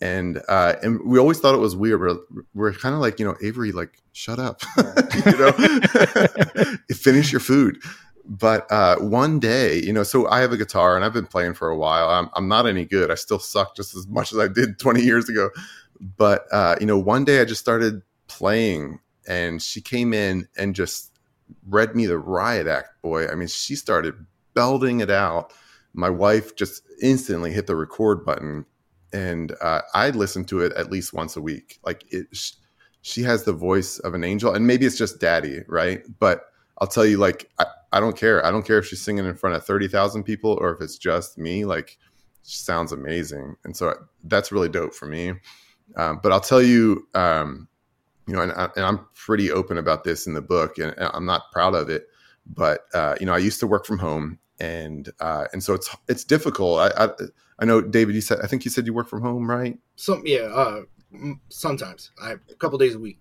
[0.00, 2.00] and uh, and we always thought it was weird.
[2.00, 2.16] We're,
[2.54, 4.62] we're kind of like, you know, Avery, like, shut up,
[5.26, 5.52] you know,
[6.94, 7.76] finish your food
[8.24, 11.54] but uh, one day, you know, so I have a guitar and I've been playing
[11.54, 12.08] for a while.
[12.08, 13.10] I'm, I'm not any good.
[13.10, 15.50] I still suck just as much as I did 20 years ago.
[16.16, 20.74] But, uh, you know, one day I just started playing and she came in and
[20.74, 21.12] just
[21.68, 23.28] read me the riot act, boy.
[23.28, 24.14] I mean, she started
[24.54, 25.52] belting it out.
[25.94, 28.66] My wife just instantly hit the record button
[29.12, 31.78] and uh, I listen to it at least once a week.
[31.84, 32.26] Like it,
[33.02, 36.02] she has the voice of an angel and maybe it's just daddy, right?
[36.18, 36.46] But
[36.78, 38.44] I'll tell you, like, I, I don't care.
[38.44, 41.38] I don't care if she's singing in front of 30,000 people or if it's just
[41.38, 41.64] me.
[41.64, 41.98] Like,
[42.44, 43.56] she sounds amazing.
[43.64, 45.34] And so that's really dope for me.
[45.96, 47.68] Um, but I'll tell you, um,
[48.26, 51.26] you know, and, I, am pretty open about this in the book, and, and I'm
[51.26, 52.06] not proud of it.
[52.46, 55.94] But uh, you know, I used to work from home, and uh, and so it's
[56.08, 56.80] it's difficult.
[56.80, 57.08] I, I,
[57.58, 58.14] I know, David.
[58.14, 59.78] You said I think you said you work from home, right?
[59.96, 60.82] Some yeah, uh,
[61.48, 63.20] sometimes I a couple days a week.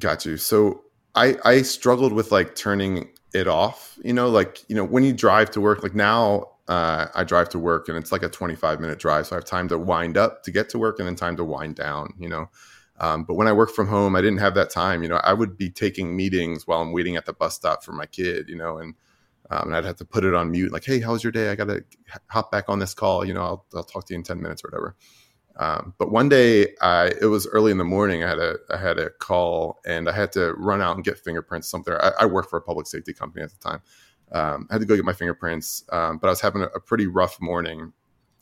[0.00, 0.36] Got you.
[0.36, 3.98] So I I struggled with like turning it off.
[4.04, 5.82] You know, like you know when you drive to work.
[5.82, 9.36] Like now, uh, I drive to work and it's like a 25 minute drive, so
[9.36, 11.76] I have time to wind up to get to work and then time to wind
[11.76, 12.14] down.
[12.18, 12.50] You know.
[13.00, 15.04] Um, but when I work from home, I didn't have that time.
[15.04, 17.92] You know, I would be taking meetings while I'm waiting at the bus stop for
[17.92, 18.48] my kid.
[18.48, 18.94] You know, and
[19.50, 20.72] um, and I'd have to put it on mute.
[20.72, 21.50] Like, hey, how was your day?
[21.50, 21.84] I got to
[22.26, 23.24] hop back on this call.
[23.24, 24.96] You know, I'll I'll talk to you in 10 minutes or whatever.
[25.58, 28.22] Um, but one day, I, it was early in the morning.
[28.22, 31.18] I had a I had a call, and I had to run out and get
[31.18, 32.02] fingerprints somewhere.
[32.04, 33.82] I, I worked for a public safety company at the time.
[34.30, 36.80] Um, I had to go get my fingerprints, um, but I was having a, a,
[36.80, 37.92] pretty rough morning,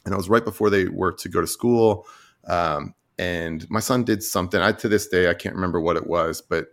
[0.04, 2.06] and it was right before they were to go to school.
[2.48, 4.60] Um, and my son did something.
[4.60, 6.68] I to this day I can't remember what it was, but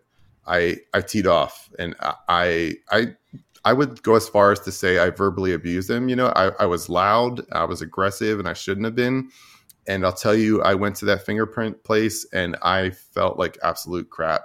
[0.45, 1.95] I I teed off, and
[2.27, 3.15] I I
[3.63, 6.09] I would go as far as to say I verbally abused him.
[6.09, 9.29] You know, I, I was loud, I was aggressive, and I shouldn't have been
[9.87, 14.09] and I'll tell you, I went to that fingerprint place and I felt like absolute
[14.09, 14.41] crap.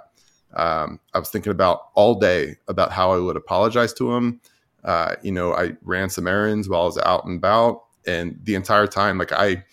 [0.53, 4.41] Um, I was thinking about all day about how I would apologize to him.
[4.83, 8.55] Uh, you know, I ran some errands while I was out and about, and the
[8.55, 9.63] entire time, like I,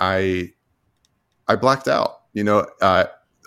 [0.00, 0.52] I,
[1.46, 2.22] I blacked out.
[2.32, 3.04] You know, uh,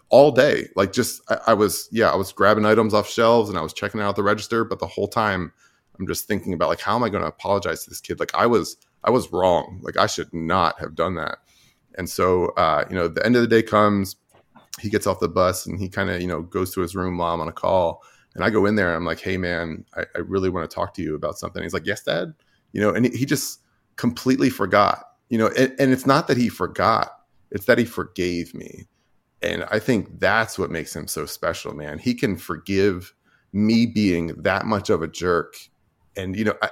[0.09, 0.69] all day.
[0.75, 3.73] Like just I, I was yeah, I was grabbing items off shelves and I was
[3.73, 5.51] checking out the register, but the whole time
[5.99, 8.19] I'm just thinking about like how am I going to apologize to this kid?
[8.19, 9.79] Like I was I was wrong.
[9.83, 11.39] Like I should not have done that.
[11.97, 14.15] And so uh, you know, the end of the day comes,
[14.79, 17.17] he gets off the bus and he kind of, you know, goes to his room
[17.17, 18.03] while I'm on a call.
[18.35, 20.73] And I go in there and I'm like, hey man, I, I really want to
[20.73, 21.63] talk to you about something.
[21.63, 22.33] He's like, Yes, Dad.
[22.71, 23.61] You know, and he, he just
[23.95, 25.03] completely forgot.
[25.29, 27.11] You know, and, and it's not that he forgot,
[27.51, 28.87] it's that he forgave me.
[29.41, 31.99] And I think that's what makes him so special, man.
[31.99, 33.13] He can forgive
[33.53, 35.55] me being that much of a jerk.
[36.15, 36.69] And, you know, I,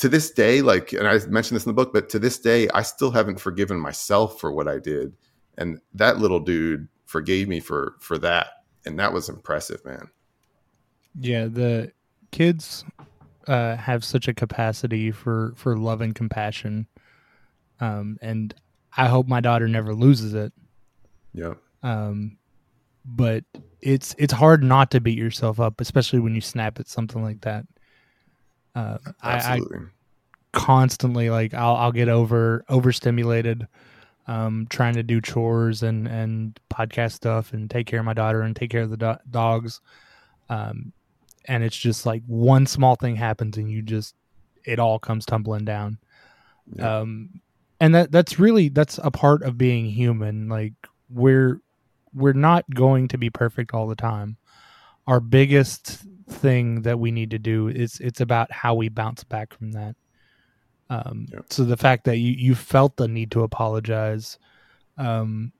[0.00, 2.70] to this day, like, and I mentioned this in the book, but to this day,
[2.70, 5.14] I still haven't forgiven myself for what I did.
[5.58, 8.46] And that little dude forgave me for for that.
[8.86, 10.08] And that was impressive, man.
[11.18, 11.92] Yeah, the
[12.30, 12.82] kids
[13.46, 16.86] uh, have such a capacity for for love and compassion,
[17.78, 18.54] um, and
[18.96, 20.54] I hope my daughter never loses it.
[21.34, 21.54] Yeah.
[21.82, 22.38] Um,
[23.04, 23.44] but
[23.82, 27.42] it's it's hard not to beat yourself up, especially when you snap at something like
[27.42, 27.66] that.
[28.74, 29.60] Uh, I, I
[30.52, 33.66] constantly like I'll I'll get over overstimulated,
[34.26, 38.42] um, trying to do chores and and podcast stuff and take care of my daughter
[38.42, 39.80] and take care of the do- dogs,
[40.48, 40.92] um,
[41.46, 44.14] and it's just like one small thing happens and you just
[44.64, 45.98] it all comes tumbling down.
[46.74, 47.00] Yeah.
[47.00, 47.40] Um,
[47.80, 50.48] and that that's really that's a part of being human.
[50.48, 50.74] Like
[51.08, 51.60] we're
[52.14, 54.36] we're not going to be perfect all the time.
[55.06, 59.52] Our biggest thing that we need to do is it's about how we bounce back
[59.52, 59.96] from that.
[60.88, 61.40] Um, Yeah.
[61.50, 64.38] So the fact that you you felt the need to apologize,
[64.96, 65.52] um,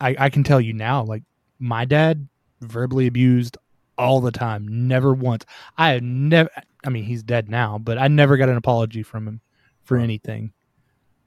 [0.00, 1.22] I I can tell you now, like
[1.58, 2.28] my dad
[2.60, 3.56] verbally abused
[3.96, 5.44] all the time, never once.
[5.76, 6.50] I have never.
[6.84, 9.40] I mean, he's dead now, but I never got an apology from him
[9.82, 10.52] for anything.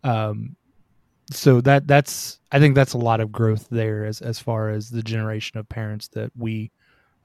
[0.03, 0.55] Um,
[1.31, 4.89] so that that's I think that's a lot of growth there as as far as
[4.89, 6.71] the generation of parents that we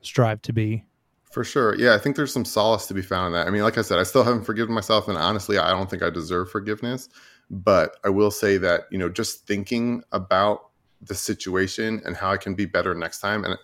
[0.00, 0.84] strive to be.
[1.32, 1.74] For sure.
[1.76, 3.46] Yeah, I think there's some solace to be found in that.
[3.46, 5.06] I mean, like I said, I still haven't forgiven myself.
[5.06, 7.08] And honestly, I don't think I deserve forgiveness.
[7.50, 10.70] But I will say that, you know, just thinking about
[11.02, 13.44] the situation and how I can be better next time.
[13.44, 13.58] And,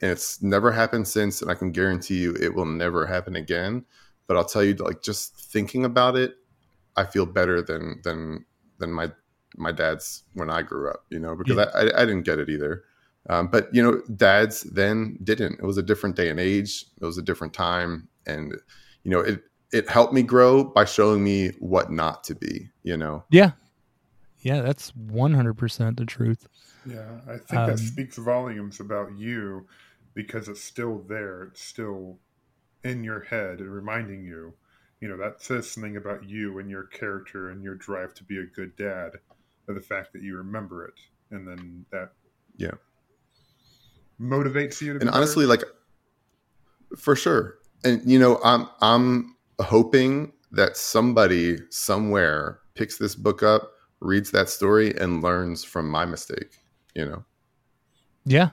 [0.00, 1.42] and it's never happened since.
[1.42, 3.84] And I can guarantee you it will never happen again.
[4.26, 6.34] But I'll tell you, like, just thinking about it,
[6.96, 8.46] I feel better than, than,
[8.78, 9.12] than my,
[9.56, 11.70] my dad's when I grew up, you know, because Yeah.
[11.74, 12.84] I, I, I didn't get it either.
[13.28, 15.58] Um, but you know, dads then didn't.
[15.60, 16.84] It was a different day and age.
[17.00, 18.54] It was a different time, and
[19.04, 22.68] you know, it it helped me grow by showing me what not to be.
[22.82, 23.52] You know, Yeah,
[24.40, 26.48] yeah, that's one hundred percent the truth.
[26.86, 29.66] Yeah, I think Um, that speaks volumes about you
[30.14, 31.44] because it's still there.
[31.44, 32.18] It's still
[32.82, 34.54] in your head and reminding you.
[35.00, 38.38] You know, that says something about you and your character and your drive to be
[38.38, 39.12] a good dad,
[39.68, 40.94] of the fact that you remember it.
[41.30, 42.12] And then that
[42.56, 42.72] Yeah.
[44.20, 45.64] Motivates you to be and honestly, better.
[45.66, 47.58] like for sure.
[47.84, 54.48] And you know, I'm I'm hoping that somebody somewhere picks this book up, reads that
[54.48, 56.58] story, and learns from my mistake.
[56.94, 57.24] You know,
[58.24, 58.50] Yeah,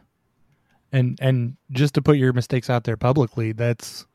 [0.92, 4.06] and and just to put your mistakes out there publicly, that's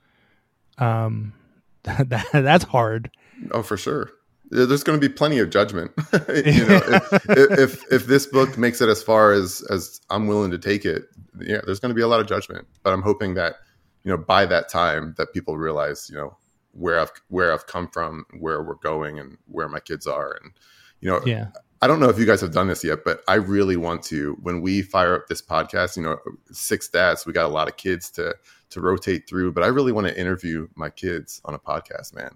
[0.79, 1.33] um
[1.83, 3.11] that that's hard.
[3.53, 4.11] oh for sure.
[4.51, 5.93] There- There's going to be plenty of judgment.
[6.13, 6.81] you know,
[7.29, 10.85] if, if if this book makes it as far as as I'm willing to take
[10.85, 11.05] it,
[11.41, 12.67] yeah, there's going to be a lot of judgment.
[12.83, 13.57] But I'm hoping that
[14.05, 16.37] you know by that time that people realize you know
[16.73, 20.53] where I've where I've come from, where we're going, and where my kids are, and
[21.01, 21.49] you know, yeah,
[21.83, 24.37] I don't know if you guys have done this yet, but I really want to.
[24.43, 26.19] When we fire up this podcast, you know,
[26.53, 28.35] six dads, we got a lot of kids to
[28.71, 32.33] to rotate through, but I really want to interview my kids on a podcast, man.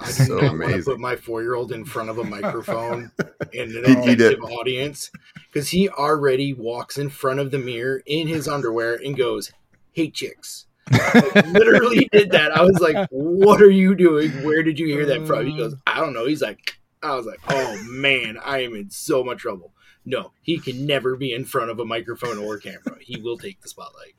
[0.00, 2.24] I do so not want to put my four year old in front of a
[2.24, 3.10] microphone
[3.52, 4.32] in an He'd eat it.
[4.32, 5.10] attentive audience
[5.52, 9.52] because he already walks in front of the mirror in his underwear and goes,
[9.92, 10.66] "Hey chicks."
[11.34, 12.52] Literally did that.
[12.56, 14.30] I was like, "What are you doing?
[14.44, 15.80] Where did you hear that from?" He goes, mm.
[15.86, 19.38] "I don't know." He's like, "I was like, oh man, I am in so much
[19.38, 19.72] trouble."
[20.04, 22.98] No, he can never be in front of a microphone or camera.
[23.00, 24.14] He will take the spotlight.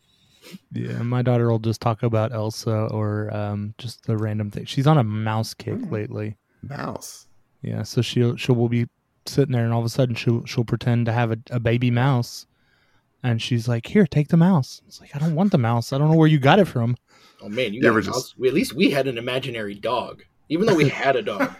[0.71, 1.01] Yeah.
[1.01, 4.65] My daughter will just talk about Elsa or um just the random thing.
[4.65, 5.91] She's on a mouse kick Mm.
[5.91, 6.37] lately.
[6.61, 7.27] Mouse.
[7.61, 8.87] Yeah, so she'll she will be
[9.25, 11.91] sitting there and all of a sudden she'll she'll pretend to have a, a baby
[11.91, 12.45] mouse,
[13.23, 15.91] and she's like, "Here, take the mouse." It's like I don't want the mouse.
[15.93, 16.95] I don't know where you got it from.
[17.41, 18.35] Oh man, you You got ever a mouse.
[18.37, 20.23] We, at least we had an imaginary dog.
[20.49, 21.51] Even though we had a dog,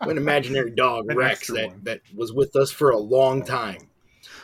[0.00, 1.80] an imaginary dog, An Rex, that, one.
[1.84, 3.78] that was with us for a long time.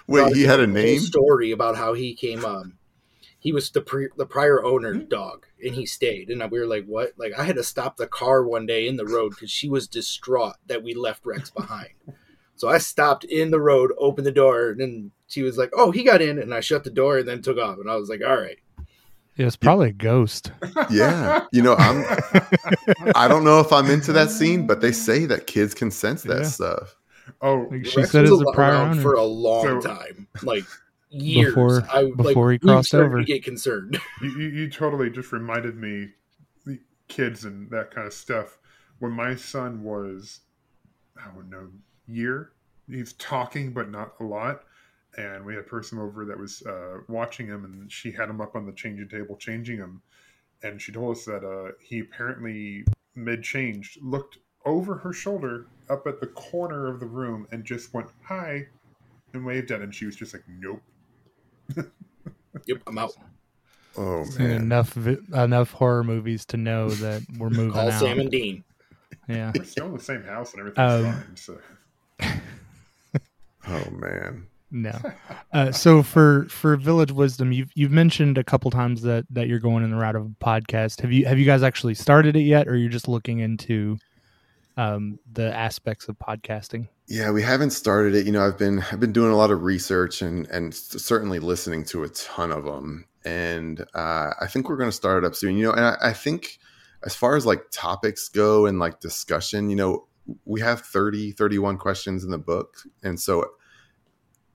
[0.07, 1.01] Wait, he had a name?
[1.01, 2.45] story about how he came.
[2.45, 2.75] Um,
[3.47, 5.09] he was the pre, the prior owner's hmm.
[5.09, 6.31] dog, and he stayed.
[6.31, 8.97] And we were like, "What?" Like I had to stop the car one day in
[8.97, 11.91] the road because she was distraught that we left Rex behind.
[12.57, 15.93] So I stopped in the road, opened the door, and then she was like, "Oh,
[15.93, 17.79] he got in," and I shut the door and then took off.
[17.79, 18.59] And I was like, "All right."
[19.37, 20.51] It was probably a ghost.
[20.91, 22.05] Yeah, you know, I'm.
[23.15, 26.25] I don't know if I'm into that scene, but they say that kids can sense
[26.25, 26.49] that Yeah.
[26.49, 26.97] stuff.
[27.41, 29.03] Oh, Like she Rex said, was it's a al- prior around owner.
[29.03, 30.65] for a long So- time, like
[31.11, 31.55] years.
[31.55, 33.19] Before- I like, before he crossed over.
[33.19, 33.99] to get concerned.
[34.23, 36.09] you, you, you totally just reminded me,
[36.65, 38.59] the kids and that kind of stuff.
[38.99, 40.41] When my son was,
[41.21, 41.69] I don't know,
[42.07, 42.53] year,
[42.89, 44.63] he's talking but not a lot.
[45.19, 48.41] And we had a person over that was uh, watching him, and she had him
[48.43, 50.03] up on the changing table, changing him.
[50.63, 56.07] And she told us that uh, he apparently mid changed looked over her shoulder up
[56.07, 58.67] at the corner of the room and just went hi
[59.33, 59.85] and waved at it.
[59.85, 60.83] And she was just like, nope.
[62.67, 63.13] Yep, I'm out.
[63.97, 67.99] Oh Seen man, enough vi- enough horror movies to know that we're moving Call out.
[68.01, 68.63] Sam and Dean.
[69.29, 69.53] Yeah.
[69.57, 71.37] We're still in the same house and everything's Um, fine.
[71.37, 71.59] So.
[73.69, 74.47] oh man.
[74.71, 74.93] No.
[75.53, 79.61] Uh, so for for Village Wisdom, you've you've mentioned a couple times that that you're
[79.61, 81.01] going in the route of a podcast.
[81.03, 83.97] Have you have you guys actually started it yet, or you're just looking into
[84.77, 86.89] um, the aspects of podcasting?
[87.09, 88.27] Yeah, we haven't started it.
[88.27, 91.85] You know, I've been I've been doing a lot of research and and certainly listening
[91.87, 93.07] to a ton of them.
[93.25, 95.57] And uh, I think we're going to start it up soon.
[95.57, 96.59] You know, and I, I think
[97.05, 100.07] as far as like topics go and like discussion, you know,
[100.45, 103.47] we have 30, 31 questions in the book, and so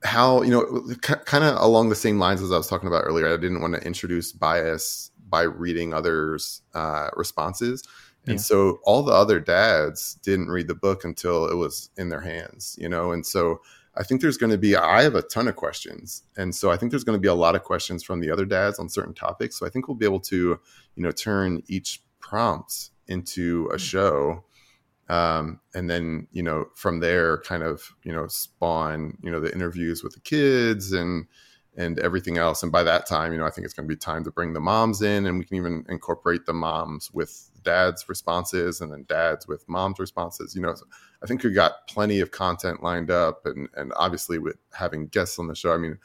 [0.03, 3.27] how you know kind of along the same lines as I was talking about earlier.
[3.27, 7.83] I didn't want to introduce bias by reading others' uh, responses.
[8.27, 8.41] And Yeah.
[8.41, 12.75] so all the other dads didn't read the book until it was in their hands,
[12.79, 13.11] you know?
[13.11, 13.61] And so
[13.95, 16.23] I think there's going to be, I have a ton of questions.
[16.37, 18.45] And so I think there's going to be a lot of questions from the other
[18.45, 19.57] dads on certain topics.
[19.57, 20.59] So I think we'll be able to,
[20.95, 24.45] you know, turn each prompt into a show.
[25.09, 29.53] Um, and then, you know, from there kind of, you know, spawn, you know, the
[29.53, 31.25] interviews with the kids and,
[31.75, 32.63] and everything else.
[32.63, 34.53] And by that time, you know, I think it's going to be time to bring
[34.53, 39.05] the moms in and we can even incorporate the moms with dad's responses and then
[39.07, 40.55] dads with mom's responses.
[40.55, 40.85] You know, so
[41.23, 45.39] I think we got plenty of content lined up and, and obviously with having guests
[45.39, 45.97] on the show, I mean,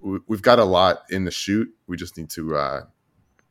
[0.00, 1.74] we, we've got a lot in the chute.
[1.86, 2.80] We just need to, uh,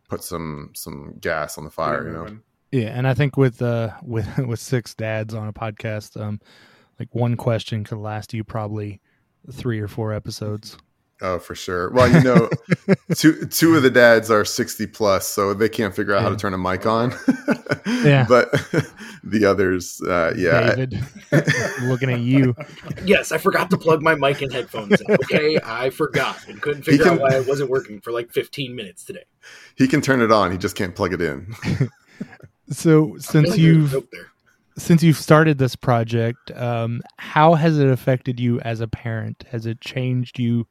[0.10, 2.19] put some, some gas on the fire, you know?
[2.19, 2.41] Moving.
[2.71, 6.39] Yeah, and I think with uh with with six dads on a podcast, um,
[7.00, 9.02] like one question could last you probably
[9.52, 10.78] three or four episodes.
[11.21, 11.89] Oh, for sure.
[11.91, 12.49] Well, you know,
[13.15, 16.36] two two of the dads are sixty plus, so they can't figure out how to
[16.36, 17.13] turn a mic on.
[18.03, 18.25] Yeah.
[18.27, 18.51] but
[19.23, 20.99] the others, uh, yeah, David,
[21.84, 22.53] looking at you.
[23.06, 25.12] Yes, I forgot to plug my mic and headphones in.
[25.15, 28.75] Okay, I forgot and couldn't figure can- out why it wasn't working for like 15
[28.75, 29.23] minutes today.
[29.77, 30.51] he can turn it on.
[30.51, 31.47] He just can't plug it in.
[32.69, 33.95] So since like you've
[34.77, 39.45] since you've started this project, um, how has it affected you as a parent?
[39.49, 40.67] Has it changed you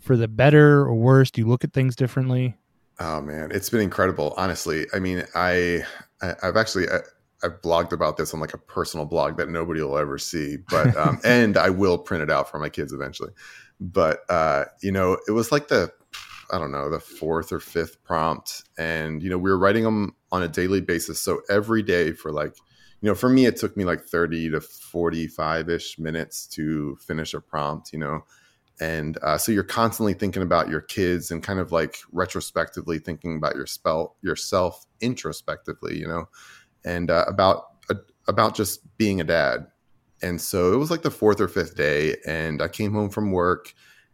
[0.00, 1.30] for the better or worse?
[1.30, 2.56] Do you look at things differently?
[2.98, 4.34] Oh man, it's been incredible.
[4.36, 5.84] Honestly, I mean, I,
[6.20, 6.98] I I've actually I,
[7.42, 10.94] I've blogged about this on like a personal blog that nobody will ever see, but
[10.96, 13.30] um, and I will print it out for my kids eventually.
[13.80, 15.92] But uh, you know, it was like the
[16.52, 20.14] I don't know the fourth or fifth prompt, and you know, we were writing them
[20.30, 21.20] on a daily basis.
[21.20, 22.54] So every day for like,
[23.00, 27.32] you know, for me, it took me like thirty to forty-five ish minutes to finish
[27.32, 27.92] a prompt.
[27.92, 28.24] You know,
[28.80, 33.36] and uh, so you're constantly thinking about your kids and kind of like retrospectively thinking
[33.36, 36.28] about your spell yourself introspectively you know
[36.84, 37.94] and uh, about uh,
[38.28, 39.66] about just being a dad.
[40.22, 43.32] And so it was like the fourth or fifth day and i came home from
[43.32, 43.72] work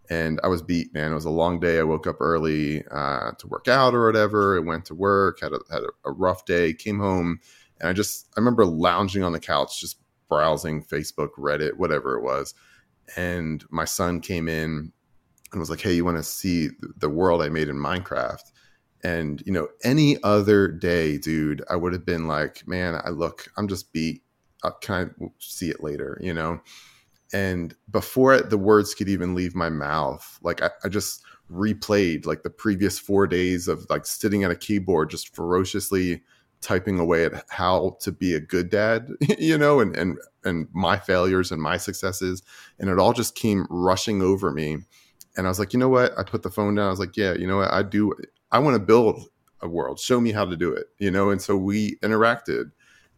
[0.09, 1.11] and i was beat man.
[1.11, 1.81] It was a long day.
[1.81, 4.57] I woke up early uh, to work out or whatever.
[4.57, 7.41] I went to work had a, had a, a rough day came home
[7.81, 12.23] and i just i remember lounging on the couch just browsing facebook reddit whatever it
[12.23, 12.55] was
[13.17, 14.93] and my son came in
[15.53, 18.53] and was like, "Hey, you want to see the world I made in Minecraft?"
[19.05, 23.49] And you know, any other day, dude, I would have been like, "Man, I look,
[23.57, 24.23] I'm just beat.
[24.63, 26.61] Uh, can I see it later?" You know.
[27.33, 32.43] And before the words could even leave my mouth, like I, I just replayed like
[32.43, 36.23] the previous four days of like sitting at a keyboard, just ferociously
[36.61, 40.99] typing away at how to be a good dad, you know, and and and my
[40.99, 42.43] failures and my successes,
[42.79, 44.79] and it all just came rushing over me.
[45.37, 46.17] And I was like, you know what?
[46.19, 46.87] I put the phone down.
[46.87, 47.73] I was like, yeah, you know what?
[47.73, 48.15] I do.
[48.53, 49.29] I want to build
[49.61, 49.99] a world.
[49.99, 51.31] Show me how to do it, you know.
[51.31, 52.71] And so we interacted.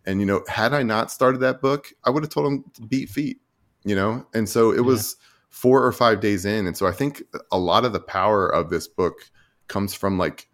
[0.05, 2.83] And you know, had I not started that book, I would have told him to
[2.83, 3.41] beat feet,
[3.85, 4.27] you know.
[4.35, 4.83] And so it Yeah.
[4.85, 5.17] was
[5.51, 7.23] four or five days in, and so I think
[7.53, 9.31] a lot of the power of this book
[9.67, 10.49] comes from like,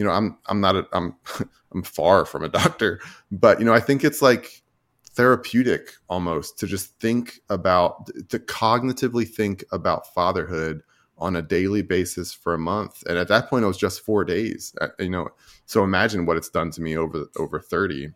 [0.00, 1.14] you know, I'm I'm not a, I'm
[1.72, 4.62] I'm far from a doctor, but you know, I think it's like
[5.10, 10.80] therapeutic almost to just think about to cognitively think about fatherhood
[11.18, 13.02] on a daily basis for a month.
[13.06, 15.28] And at that point it was just four days uh, you know
[15.66, 18.08] so imagine what it's done to me over over 30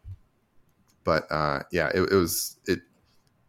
[1.04, 2.78] but uh yeah it, it was it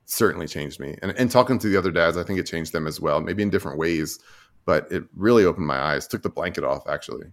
[0.07, 0.97] certainly changed me.
[1.01, 3.43] And, and talking to the other dads i think it changed them as well maybe
[3.43, 4.19] in different ways
[4.65, 7.27] but it really opened my eyes took the blanket off actually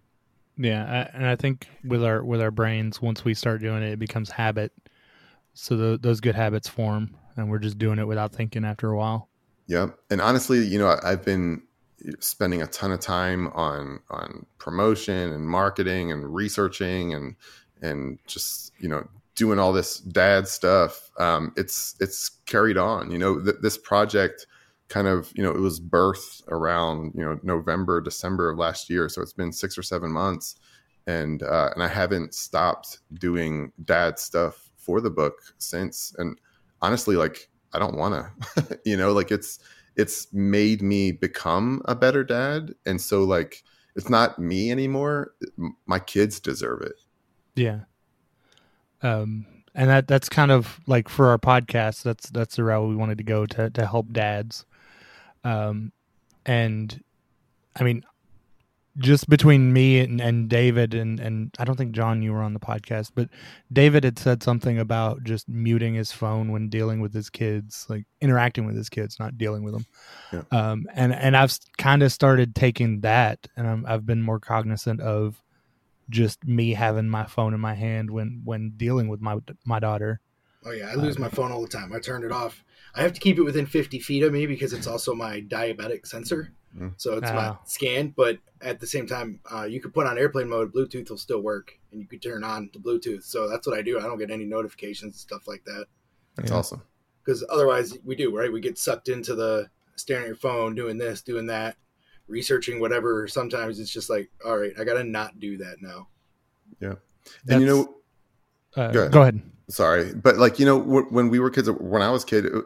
[0.63, 3.93] Yeah, I, and I think with our with our brains, once we start doing it,
[3.93, 4.73] it becomes habit.
[5.55, 8.97] So tho- those good habits form, and we're just doing it without thinking after a
[8.97, 9.29] while.
[9.67, 9.99] Yep.
[10.11, 11.63] And honestly, you know, I- I've been
[12.21, 17.35] spending a ton of time on on promotion and marketing and researching and
[17.81, 21.11] and just you know doing all this dad stuff.
[21.19, 23.11] Um, it's it's carried on.
[23.11, 24.47] You know, th- this project
[24.93, 29.09] kind of you know it was birthed around you know November December of last year,
[29.09, 30.57] so it's been six or seven months,
[31.07, 36.15] and uh, and I haven't stopped doing dad stuff for the book since.
[36.19, 36.39] And
[36.83, 38.27] honestly, like I don't want
[38.57, 39.61] to, you know, like it's
[39.97, 43.63] it's made me become a better dad, and so like
[43.97, 45.33] it's not me anymore.
[45.87, 47.01] My kids deserve it.
[47.55, 47.81] Yeah.
[49.03, 52.03] Um, and that that's kind of like for our podcast.
[52.03, 54.67] That's that's the route we wanted to go to to help dads.
[55.45, 55.93] Um,
[56.47, 57.03] and
[57.77, 58.05] I mean,
[58.99, 62.53] just between me and, and David and and I don't think John you were on
[62.53, 63.29] the podcast, but
[63.73, 68.05] David had said something about just muting his phone when dealing with his kids, like
[68.21, 69.87] interacting with his kids, not dealing with them.
[70.33, 70.43] Yeah.
[70.51, 75.01] Um, and and I've kind of started taking that, and I'm, I've been more cognizant
[75.01, 75.43] of
[76.11, 80.21] just me having my phone in my hand when when dealing with my my daughter.
[80.65, 81.93] Oh yeah, I lose my phone all the time.
[81.93, 82.65] I turn it off.
[82.95, 86.07] I have to keep it within 50 feet of me because it's also my diabetic
[86.07, 86.53] sensor.
[86.79, 86.95] Mm.
[86.97, 87.59] So it's my Oh.
[87.65, 90.73] scan, but at the same time, uh, you could put on airplane mode.
[90.73, 93.25] Bluetooth will still work, and you could turn on the Bluetooth.
[93.25, 93.99] So that's what I do.
[93.99, 95.87] I don't get any notifications, stuff like that.
[96.37, 96.57] That's Yeah.
[96.59, 96.83] awesome.
[97.25, 98.53] Because otherwise, we do right.
[98.53, 101.77] We get sucked into the staring at your phone, doing this, doing that,
[102.27, 103.29] researching whatever.
[103.29, 106.09] Sometimes it's just like, all right, I gotta not do that now.
[106.81, 106.95] Yeah,
[107.49, 107.97] and you know,
[108.77, 109.13] uh, Go ahead.
[109.13, 109.43] go ahead.
[109.69, 112.45] sorry but like you know w- when we were kids when i was a kid
[112.47, 112.65] it-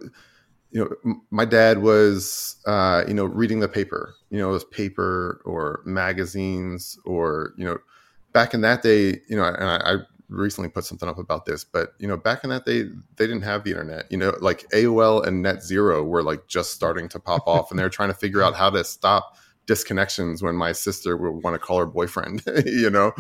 [0.73, 4.53] you know m- my dad was uh you know reading the paper you know it
[4.53, 7.79] was paper or magazines or you know
[8.33, 9.97] back in that day you know and I, I
[10.29, 12.83] recently put something up about this but you know back in that day
[13.17, 16.73] they didn't have the internet you know like aol and net zero were like just
[16.73, 19.37] starting to pop off and they were trying to figure out how to stop
[19.69, 23.13] disconnections when my sister would want to call her boyfriend you know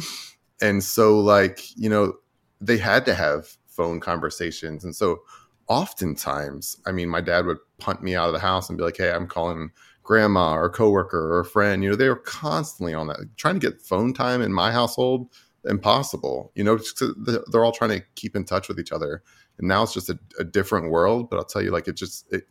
[0.60, 2.12] and so like you know
[2.60, 4.84] they had to have phone conversations.
[4.84, 5.20] And so
[5.68, 8.96] oftentimes, I mean, my dad would punt me out of the house and be like,
[8.96, 9.70] Hey, I'm calling
[10.02, 11.82] grandma or a coworker or a friend.
[11.82, 15.28] You know, they were constantly on that, trying to get phone time in my household.
[15.64, 16.78] Impossible, you know,
[17.50, 19.20] they're all trying to keep in touch with each other.
[19.58, 21.28] And now it's just a, a different world.
[21.28, 22.46] But I'll tell you, like, it just, it,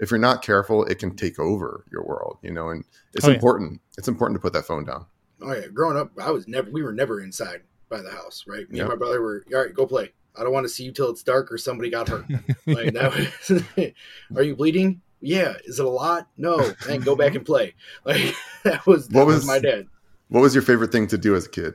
[0.00, 2.84] if you're not careful, it can take over your world, you know, and
[3.14, 3.34] it's Oh, yeah.
[3.36, 3.80] important.
[3.96, 5.06] It's important to put that phone down.
[5.40, 6.68] Oh yeah, growing up, I was never.
[6.68, 8.60] We were never inside by the house, right?
[8.70, 8.86] Me and Yeah.
[8.86, 9.44] my brother were.
[9.54, 10.12] All right, go play.
[10.36, 12.24] I don't want to see you till it's dark or somebody got hurt.
[12.66, 13.14] like that.
[13.48, 13.62] Was,
[14.36, 15.00] Are you bleeding?
[15.20, 15.54] Yeah.
[15.64, 16.28] Is it a lot?
[16.36, 16.70] No.
[16.86, 17.74] Then go back and play.
[18.04, 18.34] Like
[18.64, 19.86] that was that What was, was- my dad.
[20.28, 21.74] What was your favorite thing to do as a kid?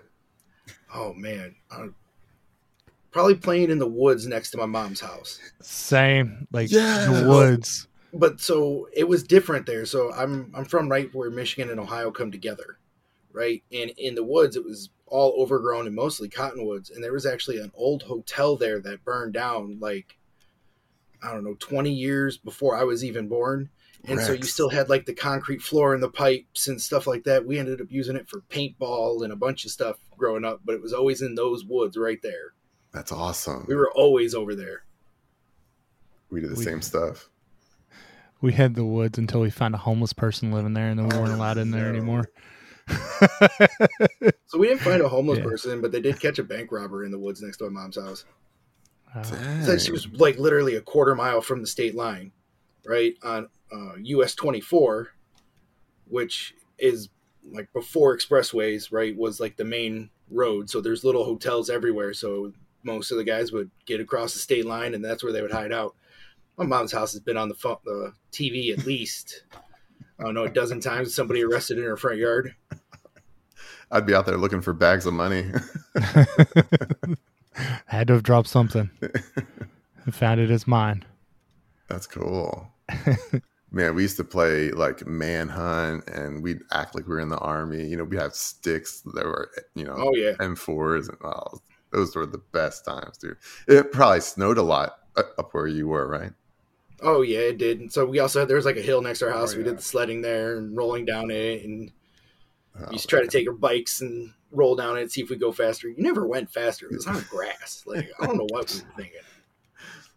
[0.94, 1.88] Oh man, uh,
[3.12, 5.40] probably playing in the woods next to my mom's house.
[5.62, 7.08] Same, like Yes.
[7.08, 7.88] the woods.
[8.14, 9.86] but so it was different there.
[9.88, 12.78] So I'm I'm from right where Michigan and Ohio come together,
[13.32, 13.64] right?
[13.72, 16.90] And in the woods, it was all overgrown and mostly cottonwoods.
[16.90, 20.18] And there was actually an old hotel there that burned down, like
[21.22, 23.70] I don't know, 20 years before I was even born.
[24.06, 27.24] And so you still had like the concrete floor and the pipes and stuff like
[27.24, 27.46] that.
[27.46, 30.76] We ended up using it for paintball and a bunch of stuff growing up, but
[30.76, 32.54] it was always in those woods right there.
[32.92, 33.64] That's awesome.
[33.68, 34.84] We were always over there.
[36.30, 37.30] We did the We- same stuff.
[38.42, 41.16] We had the woods until we found a homeless person living there, and then we
[41.18, 42.30] weren't allowed in there anymore.
[44.48, 45.46] So we didn't find a homeless Yeah.
[45.46, 47.96] person, but they did catch a bank robber in the woods next to my mom's
[47.96, 48.24] house.
[49.64, 52.32] Said she was like literally a quarter mile from the state line,
[52.86, 55.08] right on uh, US 24,
[56.08, 57.10] which is
[57.52, 59.18] like before expressways, right?
[59.18, 60.70] Was like the main road.
[60.70, 62.14] So there's little hotels everywhere.
[62.14, 62.54] So
[62.84, 65.52] most of the guys would get across the state line, and that's where they would
[65.52, 65.96] hide out.
[66.58, 69.46] My mom's house has been on the phone, the TV at least.
[70.24, 71.14] I don't know, a dozen times.
[71.14, 72.56] Somebody arrested in her front yard.
[73.92, 75.52] I'd be out there looking for bags of money.
[77.88, 78.90] had to have dropped something.
[80.08, 81.04] I found it as mine.
[81.90, 82.72] That's cool.
[83.70, 87.40] Man, we used to play like manhunt and we'd act like we were in the
[87.40, 87.86] army.
[87.86, 91.10] You know, we had sticks that were, you know, Oh yeah, M4s.
[91.10, 91.62] And oh,
[91.92, 93.36] those were the best times, dude.
[93.68, 96.32] It probably snowed a lot uh, up where you were, right?
[97.04, 97.80] Oh yeah, it did.
[97.82, 99.54] And so we also had there was like a hill next to our house.
[99.54, 101.92] Oh, We did the sledding there and rolling down it, and
[102.80, 105.22] Oh, we used to try to take our bikes and roll down it, and see
[105.22, 105.88] if we go faster.
[105.90, 106.88] You never went faster.
[106.88, 107.84] It was on grass.
[107.88, 109.22] Like I don't know what we were thinking.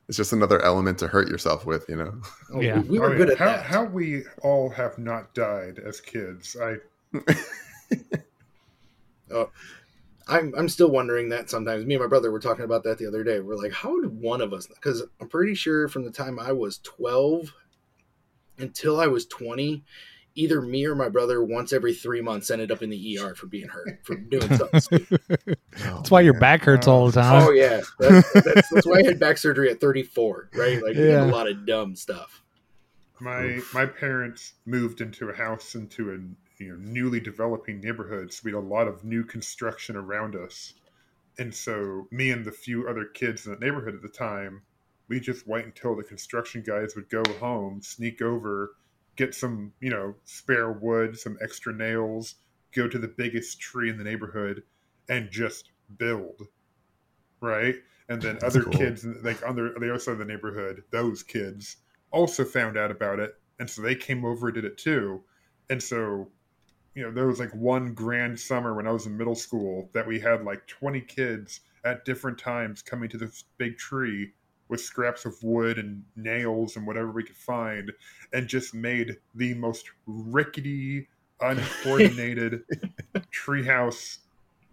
[0.08, 2.14] It's just another element to hurt yourself with, you know.
[2.54, 2.78] Oh, Yeah.
[2.78, 3.16] we, we oh, were Oh, yeah.
[3.18, 3.64] good at how, that.
[3.66, 6.56] How we all have not died as kids.
[6.62, 6.76] I
[9.32, 9.50] oh.
[10.28, 11.84] I'm I'm still wondering that sometimes.
[11.86, 13.40] Me and my brother were talking about that the other day.
[13.40, 14.66] We're like, how did one of us?
[14.66, 17.52] Because I'm pretty sure from the time I was 12
[18.58, 19.84] until I was 20,
[20.34, 23.46] either me or my brother once every three months ended up in the ER for
[23.46, 24.80] being hurt for doing something.
[25.06, 25.58] stupid.
[25.78, 27.42] That's why your back hurts all the time.
[27.42, 30.50] oh yeah, that's, that's, that's why I had back surgery at 34.
[30.54, 31.24] Right, like we did Yeah.
[31.24, 32.42] a lot of dumb stuff.
[33.20, 36.18] my my parents moved into a house into a
[36.58, 40.74] you know newly developing neighborhoods we had a lot of new construction around us.
[41.38, 44.62] And so me and the few other kids in the neighborhood at the time,
[45.08, 48.74] we just wait until the construction guys would go home, sneak over,
[49.16, 52.36] get some, you know, spare wood, some extra nails,
[52.74, 54.62] go to the biggest tree in the neighborhood
[55.10, 56.40] and just build.
[57.40, 57.76] Right?
[58.08, 58.72] And then That's other cool.
[58.72, 61.76] kids like on the, on the other side of the neighborhood, those kids
[62.10, 65.22] also found out about it, and so they came over and did it too.
[65.68, 66.28] And so,
[66.96, 70.06] you know, there was like one grand summer when I was in middle school that
[70.06, 74.32] we had like 20 kids at different times coming to this big tree
[74.68, 77.92] with scraps of wood and nails and whatever we could find,
[78.32, 81.06] and just made the most rickety,
[81.40, 82.62] uncoordinated
[83.30, 84.18] treehouse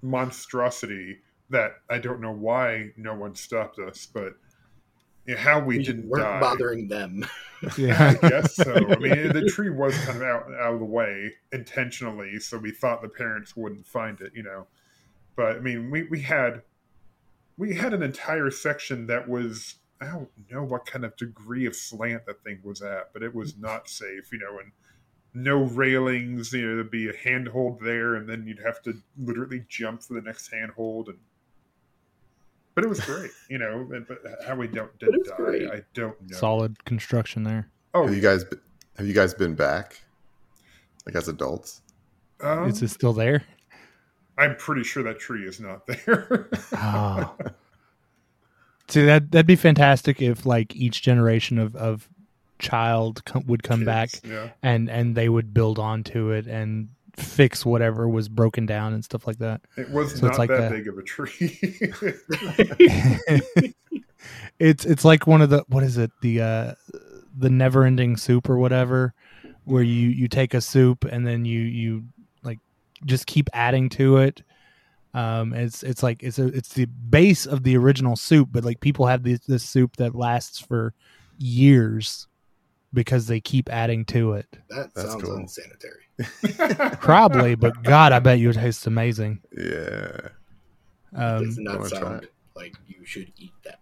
[0.01, 1.19] monstrosity
[1.49, 4.33] that I don't know why no one stopped us, but
[5.25, 6.39] you know, how we, We didn't weren't die.
[6.39, 7.25] bothering them.
[7.77, 8.15] Yeah.
[8.21, 8.73] I guess so.
[8.73, 12.71] I mean, the tree was kind of out out of the way intentionally, so we
[12.71, 14.67] thought the parents wouldn't find it, you know.
[15.37, 16.63] But I mean, we we had
[17.57, 21.73] we had an entire section that was I don't know what kind of degree of
[21.73, 24.73] slant that thing was at, but it was not safe, you know, and
[25.33, 26.51] no railings.
[26.51, 30.15] You know, there'd be a handhold there, and then you'd have to literally jump for
[30.15, 31.19] the next handhold, and
[32.75, 33.87] but it was great, you know.
[33.93, 35.69] and- But how we don't did it's die, great.
[35.71, 36.37] I don't know.
[36.37, 37.69] Solid construction there.
[37.93, 38.45] Oh, Have you guys
[38.97, 40.01] have you guys been back?
[41.05, 41.81] Like as adults?
[42.41, 43.43] um, Is it still there?
[44.37, 46.49] I'm pretty sure that tree is not there.
[46.73, 47.35] Oh.
[48.89, 52.09] See that that'd be fantastic if like each generation of of
[52.59, 54.49] child co- would come back Yeah.
[54.61, 59.27] and and they would build onto it and fix whatever was broken down and stuff
[59.27, 59.61] like that.
[59.77, 61.59] It was So it's not like that big of a tree.
[64.59, 66.73] it's it's like one of the what is it the uh
[67.37, 69.13] the never ending soup or whatever
[69.65, 72.03] where you you take a soup and then you you
[72.43, 72.59] like
[73.05, 74.43] just keep adding to it
[75.13, 78.79] um it's it's like it's a it's the base of the original soup but like
[78.79, 80.93] people have this this soup that lasts for
[81.37, 82.27] years
[82.93, 84.47] because they keep adding to it.
[84.69, 85.35] That That's sounds cool.
[85.35, 85.99] unsanitary.
[87.01, 89.41] probably but god i bet you it tastes amazing.
[89.57, 90.29] Yeah.
[91.13, 93.79] Does um not wanna sound like you should eat that.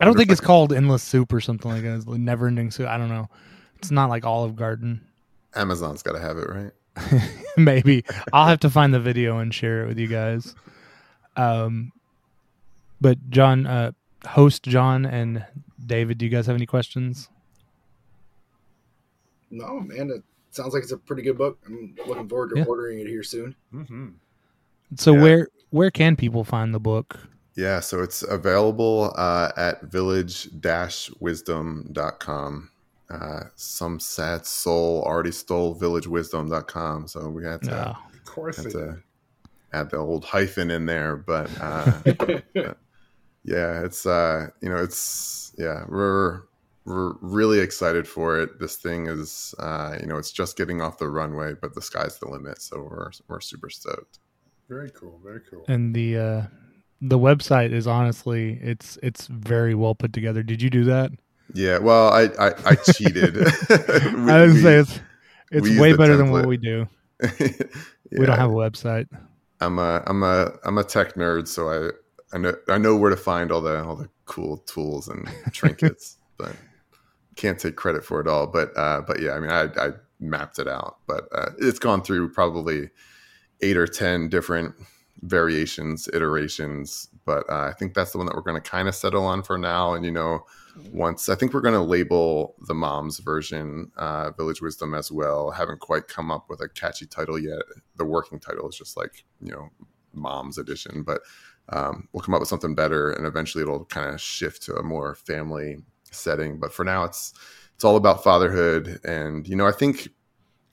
[0.00, 1.96] i don't think it's called endless soup or something like that.
[1.96, 2.86] It's never ending soup.
[2.86, 3.28] I don't know.
[3.78, 5.06] It's not like olive garden.
[5.54, 7.30] Amazon's got to have it, right?
[7.56, 8.04] maybe.
[8.32, 10.54] I'll have to find the video and share it with you guys.
[11.36, 11.92] Um
[13.00, 13.92] but john uh
[14.26, 15.42] host john and
[15.86, 17.30] david do you guys have any questions
[19.50, 21.58] No, man, it sounds like it's a pretty good book.
[21.66, 22.64] I'm looking forward to Yeah.
[22.64, 23.54] ordering it here soon.
[23.70, 24.08] hmm
[24.96, 25.22] so Yeah.
[25.22, 27.16] where where can people find the book
[27.54, 32.70] Yeah, so it's available uh, at village-wisdom.com.
[33.10, 37.96] Uh, some sad soul already stole villagewisdom.com, so we had to, no.
[38.14, 39.02] Of course had it to
[39.72, 41.16] add the old hyphen in there.
[41.16, 42.00] But uh,
[43.44, 46.42] yeah, it's uh, you know, it's yeah, we're
[46.84, 48.58] we're really excited for it.
[48.58, 52.18] This thing is uh, you know, it's just getting off the runway, but the sky's
[52.18, 52.60] the limit.
[52.62, 54.18] So we're we're super stoked.
[54.68, 55.20] Very cool.
[55.24, 55.64] Very cool.
[55.68, 56.42] and the uh
[57.02, 61.10] the website is honestly it's it's very well put together did you do that
[61.54, 63.36] Yeah, well, I I, I cheated.
[63.36, 63.42] We-
[64.32, 65.00] i would we- say it's
[65.50, 66.86] it's way the better than what we do
[67.22, 67.28] yeah,
[68.18, 69.08] we don't have a website
[69.62, 71.90] I'm a I'm a I'm a tech nerd, so I
[72.34, 76.16] I know I know where to find all the all the cool tools and trinkets,
[76.38, 76.54] but
[77.36, 78.46] can't take credit for it all.
[78.46, 82.02] But uh, but yeah, I mean, I I mapped it out, but uh, it's gone
[82.02, 82.90] through probably
[83.62, 84.74] eight or ten different
[85.22, 87.08] variations, iterations.
[87.24, 89.42] But uh, I think that's the one that we're going to kind of settle on
[89.42, 89.94] for now.
[89.94, 90.44] And you know,
[90.92, 95.50] once I think we're going to label the mom's version uh, Village Wisdom as well.
[95.50, 97.62] Haven't quite come up with a catchy title yet.
[97.96, 99.70] The working title is just like you know
[100.12, 101.22] Mom's Edition, but
[101.68, 104.82] um, we'll come up with something better, and eventually it'll kind of shift to a
[104.82, 105.78] more family
[106.10, 106.58] setting.
[106.58, 107.32] But for now, it's
[107.74, 110.08] it's all about fatherhood, and you know, I think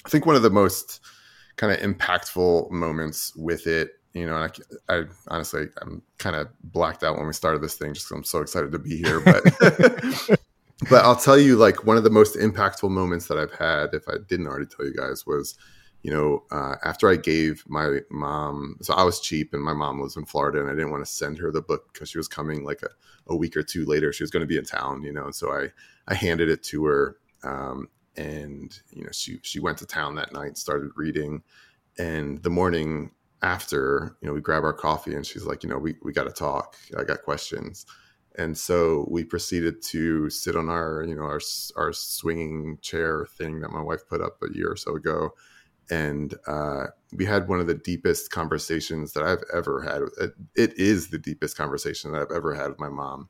[0.05, 0.99] I think one of the most
[1.55, 4.49] kind of impactful moments with it you know, I,
[4.89, 8.23] I, honestly, I'm kind of blacked out when we started this thing just because I'm
[8.23, 9.19] so excited to be here.
[9.19, 9.43] But,
[10.89, 14.07] but I'll tell you, like, one of the most impactful moments that I've had, if
[14.09, 15.55] I didn't already tell you guys, was,
[16.03, 19.99] you know, uh, after I gave my mom, so I was cheap and my mom
[19.99, 22.27] was in Florida and I didn't want to send her the book because she was
[22.27, 22.89] coming like a,
[23.27, 24.13] a week or two later.
[24.13, 25.69] She was going to be in town, you know, and so I,
[26.07, 27.17] I handed it to her.
[27.43, 31.43] Um, and, you know, she, she went to town that night, started reading.
[31.97, 35.77] And the morning after, you know, we grab our coffee and she's like, you know,
[35.77, 36.75] we, we got to talk.
[36.97, 37.85] I got questions.
[38.37, 41.41] And so we proceeded to sit on our, you know, our,
[41.75, 45.31] our swinging chair thing that my wife put up a year or so ago.
[45.89, 50.01] And uh, we had one of the deepest conversations that I've ever had.
[50.21, 53.29] It, it is the deepest conversation that I've ever had with my mom.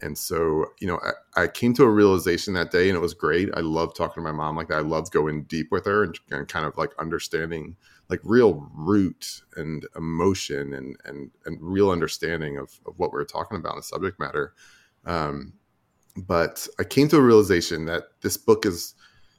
[0.00, 1.00] And so, you know,
[1.36, 3.50] I, I, came to a realization that day and it was great.
[3.54, 4.78] I love talking to my mom like that.
[4.78, 7.76] I loved going deep with her and, and kind of like understanding
[8.08, 13.24] like real root and emotion and and and real understanding of, of what we are
[13.24, 14.54] talking about in the subject matter.
[15.06, 15.54] Um,
[16.16, 18.94] but I came to a realization that this book is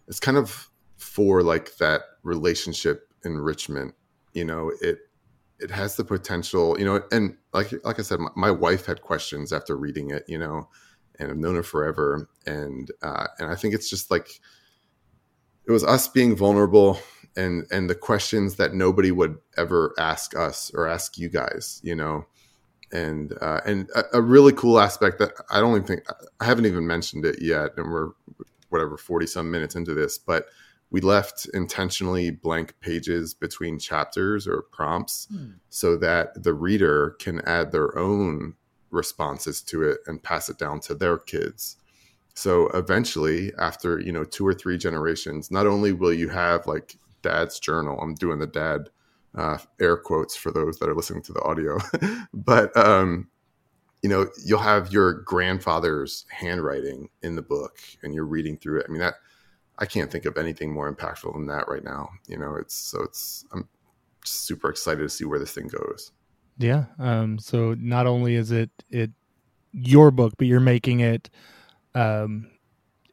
[0.07, 3.93] it's kind of for like that relationship enrichment.
[4.33, 4.99] You know, it
[5.59, 9.01] it has the potential, you know, and like like I said, my, my wife had
[9.01, 10.69] questions after reading it, you know,
[11.19, 14.39] and I've known her forever, and uh, and I think it's just like
[15.65, 16.99] it was us being vulnerable
[17.35, 21.95] and and the questions that nobody would ever ask us or ask you guys you
[21.95, 22.23] know
[22.93, 26.05] and uh, and a, a, really cool aspect that I don't even think
[26.39, 28.11] I haven't even mentioned it yet, and we're
[28.69, 30.45] whatever forty some minutes into this, but
[30.93, 35.53] we left intentionally blank pages between chapters or prompts hmm.
[35.69, 38.53] so that the reader can add their own
[38.91, 41.77] responses to it and pass it down to their kids.
[42.35, 46.95] So eventually, after you know two or three generations, not only will you have like
[47.23, 47.99] dad's journal.
[47.99, 48.89] I'm doing the dad
[49.35, 51.79] uh, air quotes for those that are listening to the audio,
[52.35, 53.29] but um,
[54.03, 58.85] you know, you'll have your grandfather's handwriting in the book, and you're reading through it.
[58.87, 59.15] I mean, that
[59.79, 62.09] I can't think of anything more impactful than that right now.
[62.27, 63.67] You know, it's so it's I'm
[64.23, 66.11] super excited to see where this thing goes.
[66.57, 66.85] Yeah.
[66.99, 69.11] Um, so not only is it it
[69.71, 71.29] your book, but you're making it
[71.95, 72.49] um,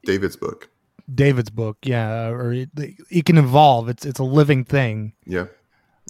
[0.05, 0.69] David's book.
[1.13, 3.89] David's book, yeah, or it, it can evolve.
[3.89, 5.15] It's it's a living thing.
[5.27, 5.47] Yeah.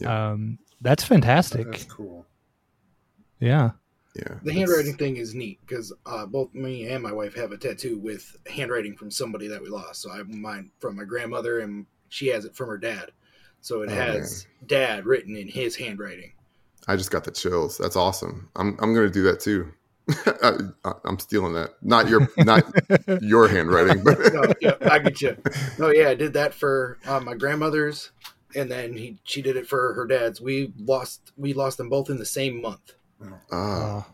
[0.00, 0.30] yeah.
[0.30, 1.70] Um, that's fantastic.
[1.70, 2.26] That's cool.
[3.38, 3.70] Yeah.
[4.14, 4.34] Yeah.
[4.42, 7.98] The handwriting thing is neat because uh, both me and my wife have a tattoo
[7.98, 10.02] with handwriting from somebody that we lost.
[10.02, 13.12] So I have mine from my grandmother, and she has it from her dad.
[13.60, 14.68] So it oh, has man.
[14.68, 16.32] dad written in his handwriting.
[16.88, 17.78] I just got the chills.
[17.78, 18.48] That's awesome.
[18.56, 19.72] I'm I'm gonna do that too.
[20.42, 21.74] I, am stealing that.
[21.82, 22.64] Not your, not
[23.22, 25.36] your handwriting, but no, yeah, I get you.
[25.78, 28.10] No, yeah, I did that for uh, my grandmother's,
[28.56, 30.40] and then he she did it for her dad's.
[30.40, 32.94] We lost we lost them both in the same month.
[33.52, 34.06] Oh,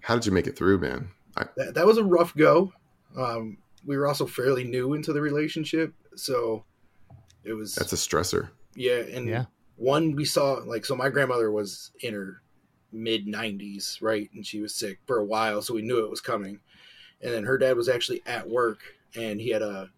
[0.00, 1.08] how did you make it through, man?
[1.36, 2.72] I, that, that was a rough go.
[3.16, 6.64] Um, we were also fairly new into the relationship, so
[7.42, 7.74] it was.
[7.74, 8.50] That's a stressor.
[8.74, 9.44] Yeah, and yeah.
[9.76, 10.96] one we saw like so.
[10.96, 12.42] My grandmother was in her
[12.92, 14.30] mid 90s, right?
[14.34, 16.60] And she was sick for a while, so we knew it was coming.
[17.20, 18.80] And then her dad was actually at work
[19.16, 19.90] and he had a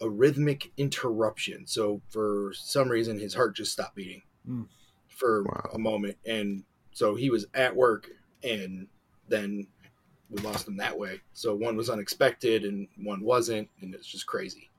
[0.00, 1.66] a rhythmic interruption.
[1.66, 4.66] So for some reason his heart just stopped beating mm.
[5.08, 5.70] for wow.
[5.72, 8.08] a moment and so he was at work
[8.42, 8.86] and
[9.28, 9.66] then
[10.30, 11.20] we lost him that way.
[11.32, 14.70] So one was unexpected and one wasn't and it's just crazy.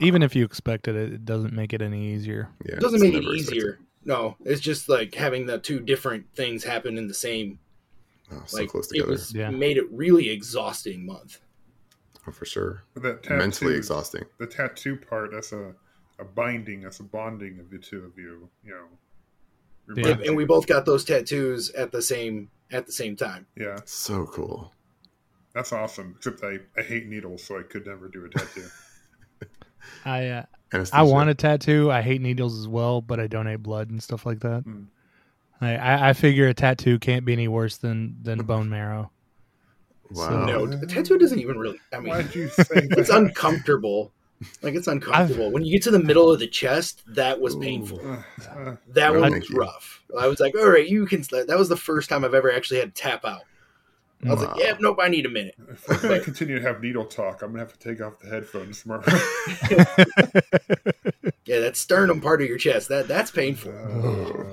[0.00, 2.48] Even if you expected it, it doesn't make it any easier.
[2.64, 3.70] Yeah, it doesn't make it easier.
[3.70, 3.86] Expected.
[4.04, 7.58] No, it's just like having the two different things happen in the same.
[8.30, 9.08] Oh, so like, close together.
[9.08, 9.50] It was, yeah.
[9.50, 11.40] made it really exhausting month.
[12.26, 12.84] Oh, for sure.
[12.94, 14.24] That tattoo, mentally exhausting.
[14.38, 15.74] The tattoo part, that's a,
[16.18, 18.48] a binding, that's a bonding of the two of you.
[18.64, 18.86] You know.
[19.94, 20.16] Yeah.
[20.24, 23.46] And we both got those tattoos at the same at the same time.
[23.56, 23.78] Yeah.
[23.84, 24.72] So cool.
[25.54, 26.14] That's awesome.
[26.16, 28.66] Except I, I hate needles, so I could never do a tattoo.
[30.04, 30.44] I uh,
[30.92, 31.90] I want a tattoo.
[31.90, 34.64] I hate needles as well, but I donate blood and stuff like that.
[34.64, 34.86] Mm.
[35.60, 39.10] I, I figure a tattoo can't be any worse than than bone marrow.
[40.10, 40.28] Wow.
[40.28, 41.78] So, no, a tattoo doesn't even really.
[41.92, 44.12] I mean, Why'd you say it's uncomfortable.
[44.62, 45.46] Like it's uncomfortable.
[45.46, 48.00] I've, when you get to the middle of the chest, that was painful.
[48.00, 50.02] Uh, uh, that one was rough.
[50.18, 51.22] I was like, all right, you can.
[51.30, 53.42] That was the first time I've ever actually had to tap out.
[54.24, 54.48] I was wow.
[54.48, 55.54] like, yeah, nope, I need a minute.
[55.70, 58.00] If we're going to continue to have needle talk, I'm going to have to take
[58.00, 59.04] off the headphones tomorrow.
[61.44, 63.72] yeah, that sternum part of your chest, that that's painful.
[63.72, 64.44] Uh,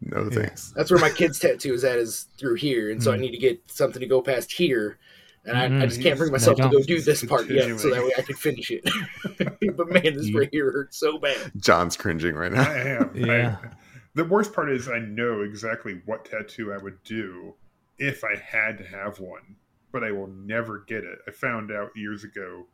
[0.00, 0.72] No thanks.
[0.76, 3.20] That's where my kid's tattoo is at, is through here, and so I Mm.
[3.20, 4.98] need to get something to go past here.
[5.46, 5.88] And I, I Mhm.
[5.88, 7.04] just can't bring myself to go don't.
[7.04, 8.82] this part yet, so that way I can finish it.
[9.76, 11.52] but man, this You- right here hurts so bad.
[11.56, 12.62] John's cringing right now.
[12.70, 13.10] I am.
[13.14, 13.56] Yeah.
[13.62, 13.68] I,
[14.14, 17.54] the worst part is I know exactly what tattoo I would do
[17.98, 19.56] if I had to have one,
[19.92, 21.18] but I will never get it.
[21.28, 22.66] I found out years ago.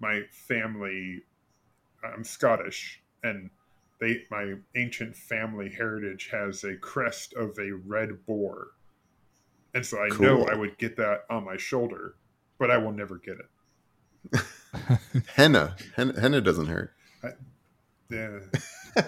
[0.00, 1.22] My family,
[2.02, 3.50] I'm Scottish, and
[4.00, 8.68] they my ancient family heritage has a crest of a red boar,
[9.74, 12.14] and so I know I would get that on my shoulder,
[12.58, 14.40] but I will never get it.
[15.34, 15.76] henna.
[15.96, 16.20] henna.
[16.20, 16.94] Henna doesn't hurt.
[18.10, 18.40] Yeah,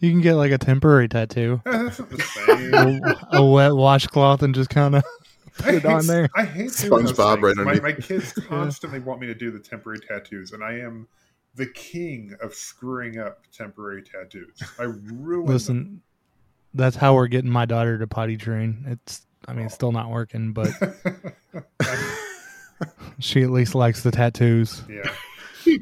[0.00, 2.74] you can get like a temporary tattoo, that's not the same.
[2.74, 5.04] a, a wet washcloth, and just kind of
[5.64, 6.28] I it on hate, there.
[6.34, 7.42] I hate doing SpongeBob things.
[7.42, 7.82] right my, underneath.
[7.82, 11.06] my kids constantly want me to do the temporary tattoos, and I am
[11.54, 14.60] the king of screwing up temporary tattoos.
[14.78, 16.02] I ruin them.
[16.78, 16.86] Listen.
[16.86, 18.84] That's how we're getting my daughter to potty train.
[18.86, 20.68] It's, I mean, it's still not working, but
[23.18, 24.82] she at least likes the tattoos.
[24.88, 25.10] yeah,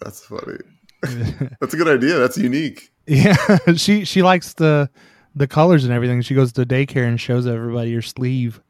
[0.00, 0.58] That's funny.
[1.60, 2.18] That's a good idea.
[2.18, 2.90] That's unique.
[3.06, 3.36] yeah,
[3.76, 4.88] she she likes the
[5.34, 6.22] the colors and everything.
[6.22, 8.60] She goes to daycare and shows everybody her sleeve.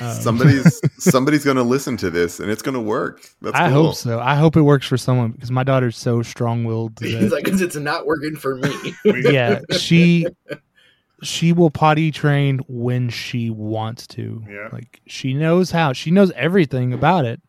[0.00, 3.28] Um, Somebody's somebody's going to listen to this, and it's going to work.
[3.40, 3.86] That's I cool.
[3.86, 4.20] hope so.
[4.20, 6.98] I hope it works for someone because my daughter's so strong willed.
[7.00, 8.94] He's like, because it's not working for me.
[9.04, 10.26] Yeah, she
[11.22, 14.44] she will potty train when she wants to.
[14.48, 14.68] Yeah.
[14.72, 15.92] Like she knows how.
[15.92, 17.40] She knows everything about it.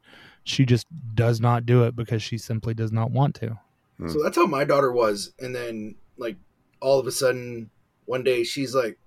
[0.43, 3.59] She just does not do it because she simply does not want to.
[4.07, 5.33] So that's how my daughter was.
[5.39, 6.37] And then, like,
[6.79, 7.69] all of a sudden,
[8.05, 8.97] one day she's like,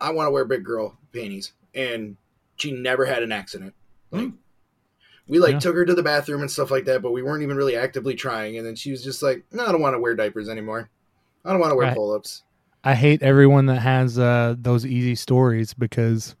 [0.00, 1.52] I want to wear big girl panties.
[1.74, 2.16] And
[2.58, 3.74] she never had an accident.
[4.10, 4.30] Like,
[5.26, 5.58] we like Yeah.
[5.58, 8.14] took her to the bathroom and stuff like that, but we weren't even really actively
[8.14, 8.56] trying.
[8.58, 10.90] And then she was just like, No, I don't want to wear diapers anymore.
[11.44, 11.94] I don't want to wear Right.
[11.96, 12.42] pull ups.
[12.84, 16.34] I hate everyone that has uh, those easy stories because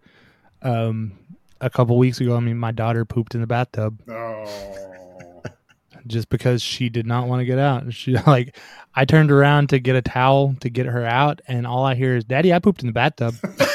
[0.62, 1.12] um,
[1.60, 5.42] a couple weeks ago, I mean, my daughter pooped in the bathtub Oh,
[6.06, 7.92] just because she did not want to get out.
[7.92, 8.56] She like,
[8.94, 12.16] I turned around to get a towel to get her out, and all I hear
[12.16, 13.34] is, "Daddy, I pooped in the bathtub."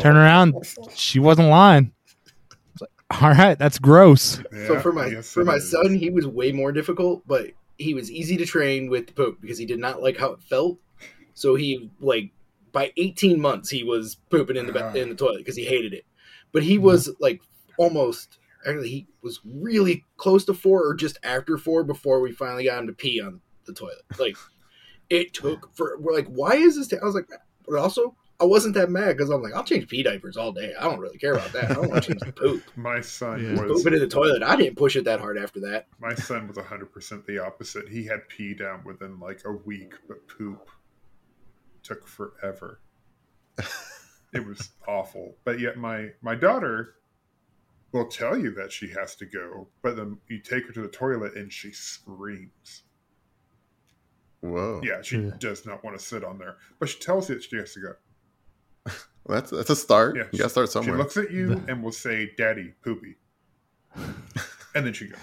[0.00, 0.54] Turn around,
[0.94, 1.92] she wasn't lying.
[2.72, 4.40] It's like, all right, that's gross.
[4.66, 5.70] so for my for my is.
[5.70, 9.40] son, he was way more difficult, but he was easy to train with the poop
[9.40, 10.78] because he did not like how it felt.
[11.34, 12.30] So he like
[12.72, 15.92] by 18 months he was pooping in the ba- in the toilet because he hated
[15.92, 16.04] it.
[16.52, 17.40] But he was like
[17.78, 22.64] almost actually he was really close to four or just after four before we finally
[22.64, 24.02] got him to pee on the toilet.
[24.18, 24.36] Like
[25.10, 26.88] it took for we're like why is this?
[26.88, 27.28] ta-" I was like,
[27.66, 30.72] but also I wasn't that mad because I'm like I'll change pee diapers all day.
[30.78, 31.70] I don't really care about that.
[31.70, 32.62] I don't want to change the poop.
[32.76, 33.62] My son Yeah.
[33.62, 34.42] was Pooping in the toilet.
[34.42, 35.86] I didn't push it that hard after that.
[36.00, 37.88] my son was hundred percent the opposite.
[37.88, 40.68] He had pee down within like a week, but poop
[41.82, 42.80] took forever.
[44.32, 45.36] it was awful.
[45.44, 46.94] But yet my my daughter
[47.92, 50.88] will tell you that she has to go, but then you take her to the
[50.88, 52.82] toilet and she screams.
[54.40, 54.80] Whoa.
[54.82, 55.30] Yeah, she Yeah.
[55.38, 57.80] does not want to sit on there, but she tells you that she has to
[57.80, 57.94] go.
[59.26, 60.16] Well, that's that's a start.
[60.16, 60.98] Yeah, you got to start She somewhere.
[60.98, 63.16] looks at you and will say, "Daddy, poopy,"
[64.74, 65.18] and then she goes.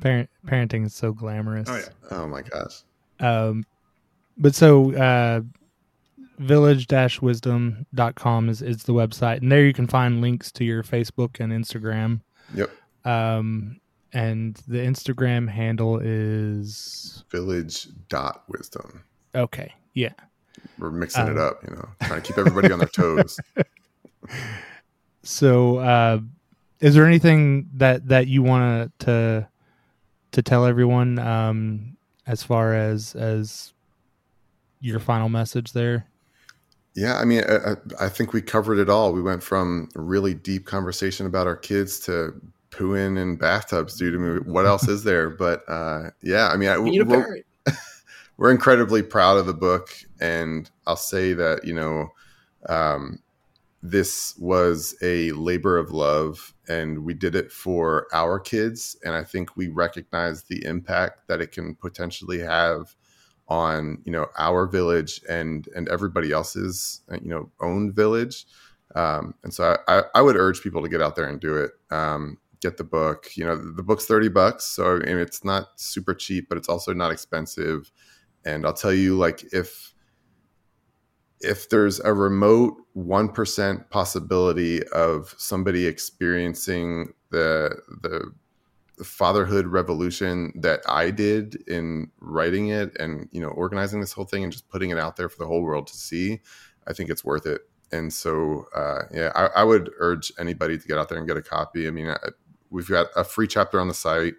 [0.00, 1.68] Parent parenting is so glamorous.
[1.70, 2.82] Oh yeah, oh my gosh.
[3.18, 3.64] Um,
[4.36, 5.40] but so uh,
[6.38, 11.52] village-wisdom.com is, is the website, and there you can find links to your Facebook and
[11.52, 12.20] Instagram.
[12.54, 12.70] Yep.
[13.04, 13.80] Um,
[14.12, 19.04] and the Instagram handle is Village dot wisdom.
[19.34, 19.72] okay.
[19.94, 20.12] Yeah.
[20.78, 23.38] We're mixing it Um, up, you know, trying to keep everybody on their toes.
[25.22, 26.20] So, uh,
[26.80, 29.48] is there anything that that you want to
[30.32, 31.96] to tell everyone um,
[32.26, 33.72] as far as as
[34.80, 36.06] your final message there?
[36.94, 39.12] Yeah, I mean, I, I- I think we covered it all.
[39.12, 42.40] We went from really deep conversation about our kids to
[42.70, 44.14] pooing in bathtubs, dude.
[44.14, 45.28] I mean, what else is there?
[45.30, 47.42] But uh, yeah, I mean, I, we're,
[48.36, 49.90] we're incredibly proud of the book,
[50.20, 52.08] and I'll say that you know,
[52.68, 53.20] um,
[53.82, 59.24] this was a labor of love, and we did it for our kids, and I
[59.24, 62.94] think we recognize the impact that it can potentially have
[63.48, 68.46] on you know our village and and everybody else's you know own village.
[68.94, 71.72] Um, and so I, I would urge people to get out there and do it.
[71.90, 75.78] Um, get the book you know the book's 30 bucks so I mean, it's not
[75.78, 77.92] super cheap but it's also not expensive.
[78.44, 79.94] And i'll tell you like if
[81.40, 88.32] if there's a remote 1% possibility of somebody experiencing the the
[89.04, 94.42] fatherhood revolution that I did in writing it and you know organizing this whole thing
[94.42, 96.40] and just putting it out there for the whole world to see,
[96.86, 97.62] I think it's worth it.
[97.92, 101.36] And so, uh, yeah, I, I, would urge anybody to get out there and get
[101.36, 101.86] a copy.
[101.86, 102.16] I mean, I,
[102.68, 104.34] we've got a free chapter on the site.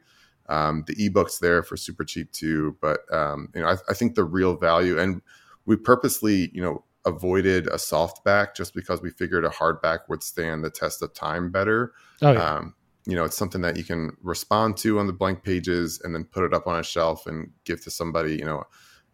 [0.50, 4.16] Um, the ebook's there for super cheap too, but um, you know, I, I think
[4.16, 5.22] the real value, and
[5.68, 10.64] we purposely, you know, avoided a softback just because we figured a hardback would stand
[10.64, 11.94] the test of time better.
[12.22, 12.56] Oh, yeah.
[12.56, 12.74] um,
[13.06, 16.26] you know, it's something that you can respond to on the blank pages and then
[16.26, 18.64] put it up on a shelf and give to somebody, you know,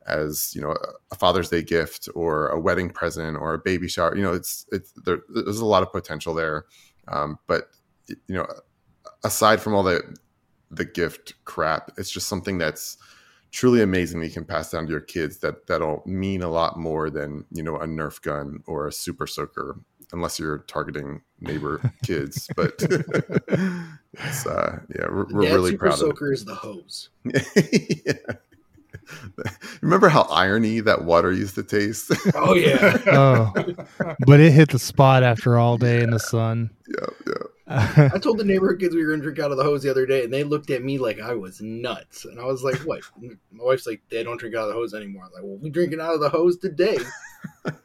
[0.07, 0.75] as you know,
[1.11, 4.15] a Father's Day gift or a wedding present or a baby shower.
[4.15, 6.65] You know, it's it's there, there's a lot of potential there,
[7.07, 7.65] um, but
[8.07, 8.47] you know,
[9.23, 10.17] aside from all the
[10.71, 12.97] the gift crap, it's just something that's
[13.53, 16.77] truly amazing that you can pass down to your kids that that'll mean a lot
[16.77, 19.79] more than you know a nerf gun or a super soaker
[20.11, 22.73] unless you're targeting neighbor kids but
[24.13, 27.09] it's uh yeah we're, we're really super proud soaker of is the hose.
[28.05, 28.35] Yeah.
[29.81, 32.11] remember how irony that water used to taste?
[32.35, 32.97] Oh yeah.
[33.07, 33.51] Oh
[34.25, 36.69] but it hit the spot after all day in the sun.
[36.87, 37.33] Yeah yeah
[37.67, 40.05] I told the neighborhood kids we were gonna drink out of the hose the other
[40.05, 42.25] day, and they looked at me like I was nuts.
[42.25, 43.01] And I was like, "What?"
[43.51, 45.69] My wife's like, "They don't drink out of the hose anymore." I'm like, well, we
[45.69, 46.97] drinking out of the hose today.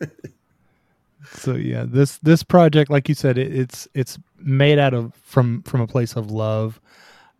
[1.33, 5.62] so yeah, this this project, like you said, it, it's it's made out of from
[5.62, 6.81] from a place of love,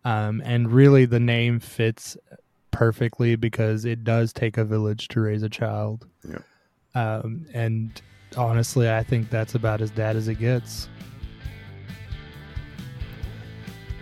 [0.05, 2.15] um, and really the name fits
[2.71, 6.07] perfectly because it does take a village to raise a child.
[6.23, 6.39] Yeah.
[6.95, 8.01] Um, and
[8.37, 10.87] honestly, I think that's about as dad as it gets.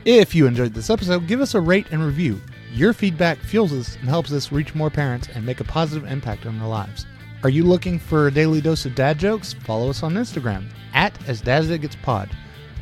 [0.07, 2.39] If you enjoyed this episode, give us a rate and review.
[2.71, 6.45] Your feedback fuels us and helps us reach more parents and make a positive impact
[6.45, 7.05] on their lives.
[7.43, 9.51] Are you looking for a daily dose of dad jokes?
[9.51, 12.29] Follow us on Instagram at as dad as it gets pod.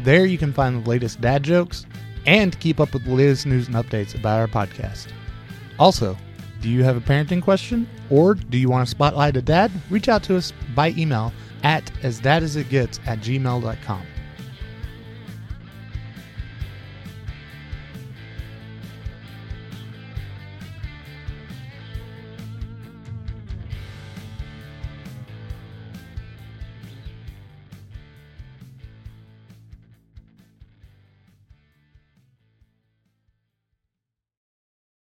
[0.03, 1.87] There you can find the latest dad jokes
[2.27, 5.07] and keep up with the latest news and updates about our podcast.
[5.79, 6.15] Also,
[6.61, 9.71] do you have a parenting question or do you want to spotlight a dad?
[9.89, 14.05] Reach out to us by email at as dad as it gets at gmail.com.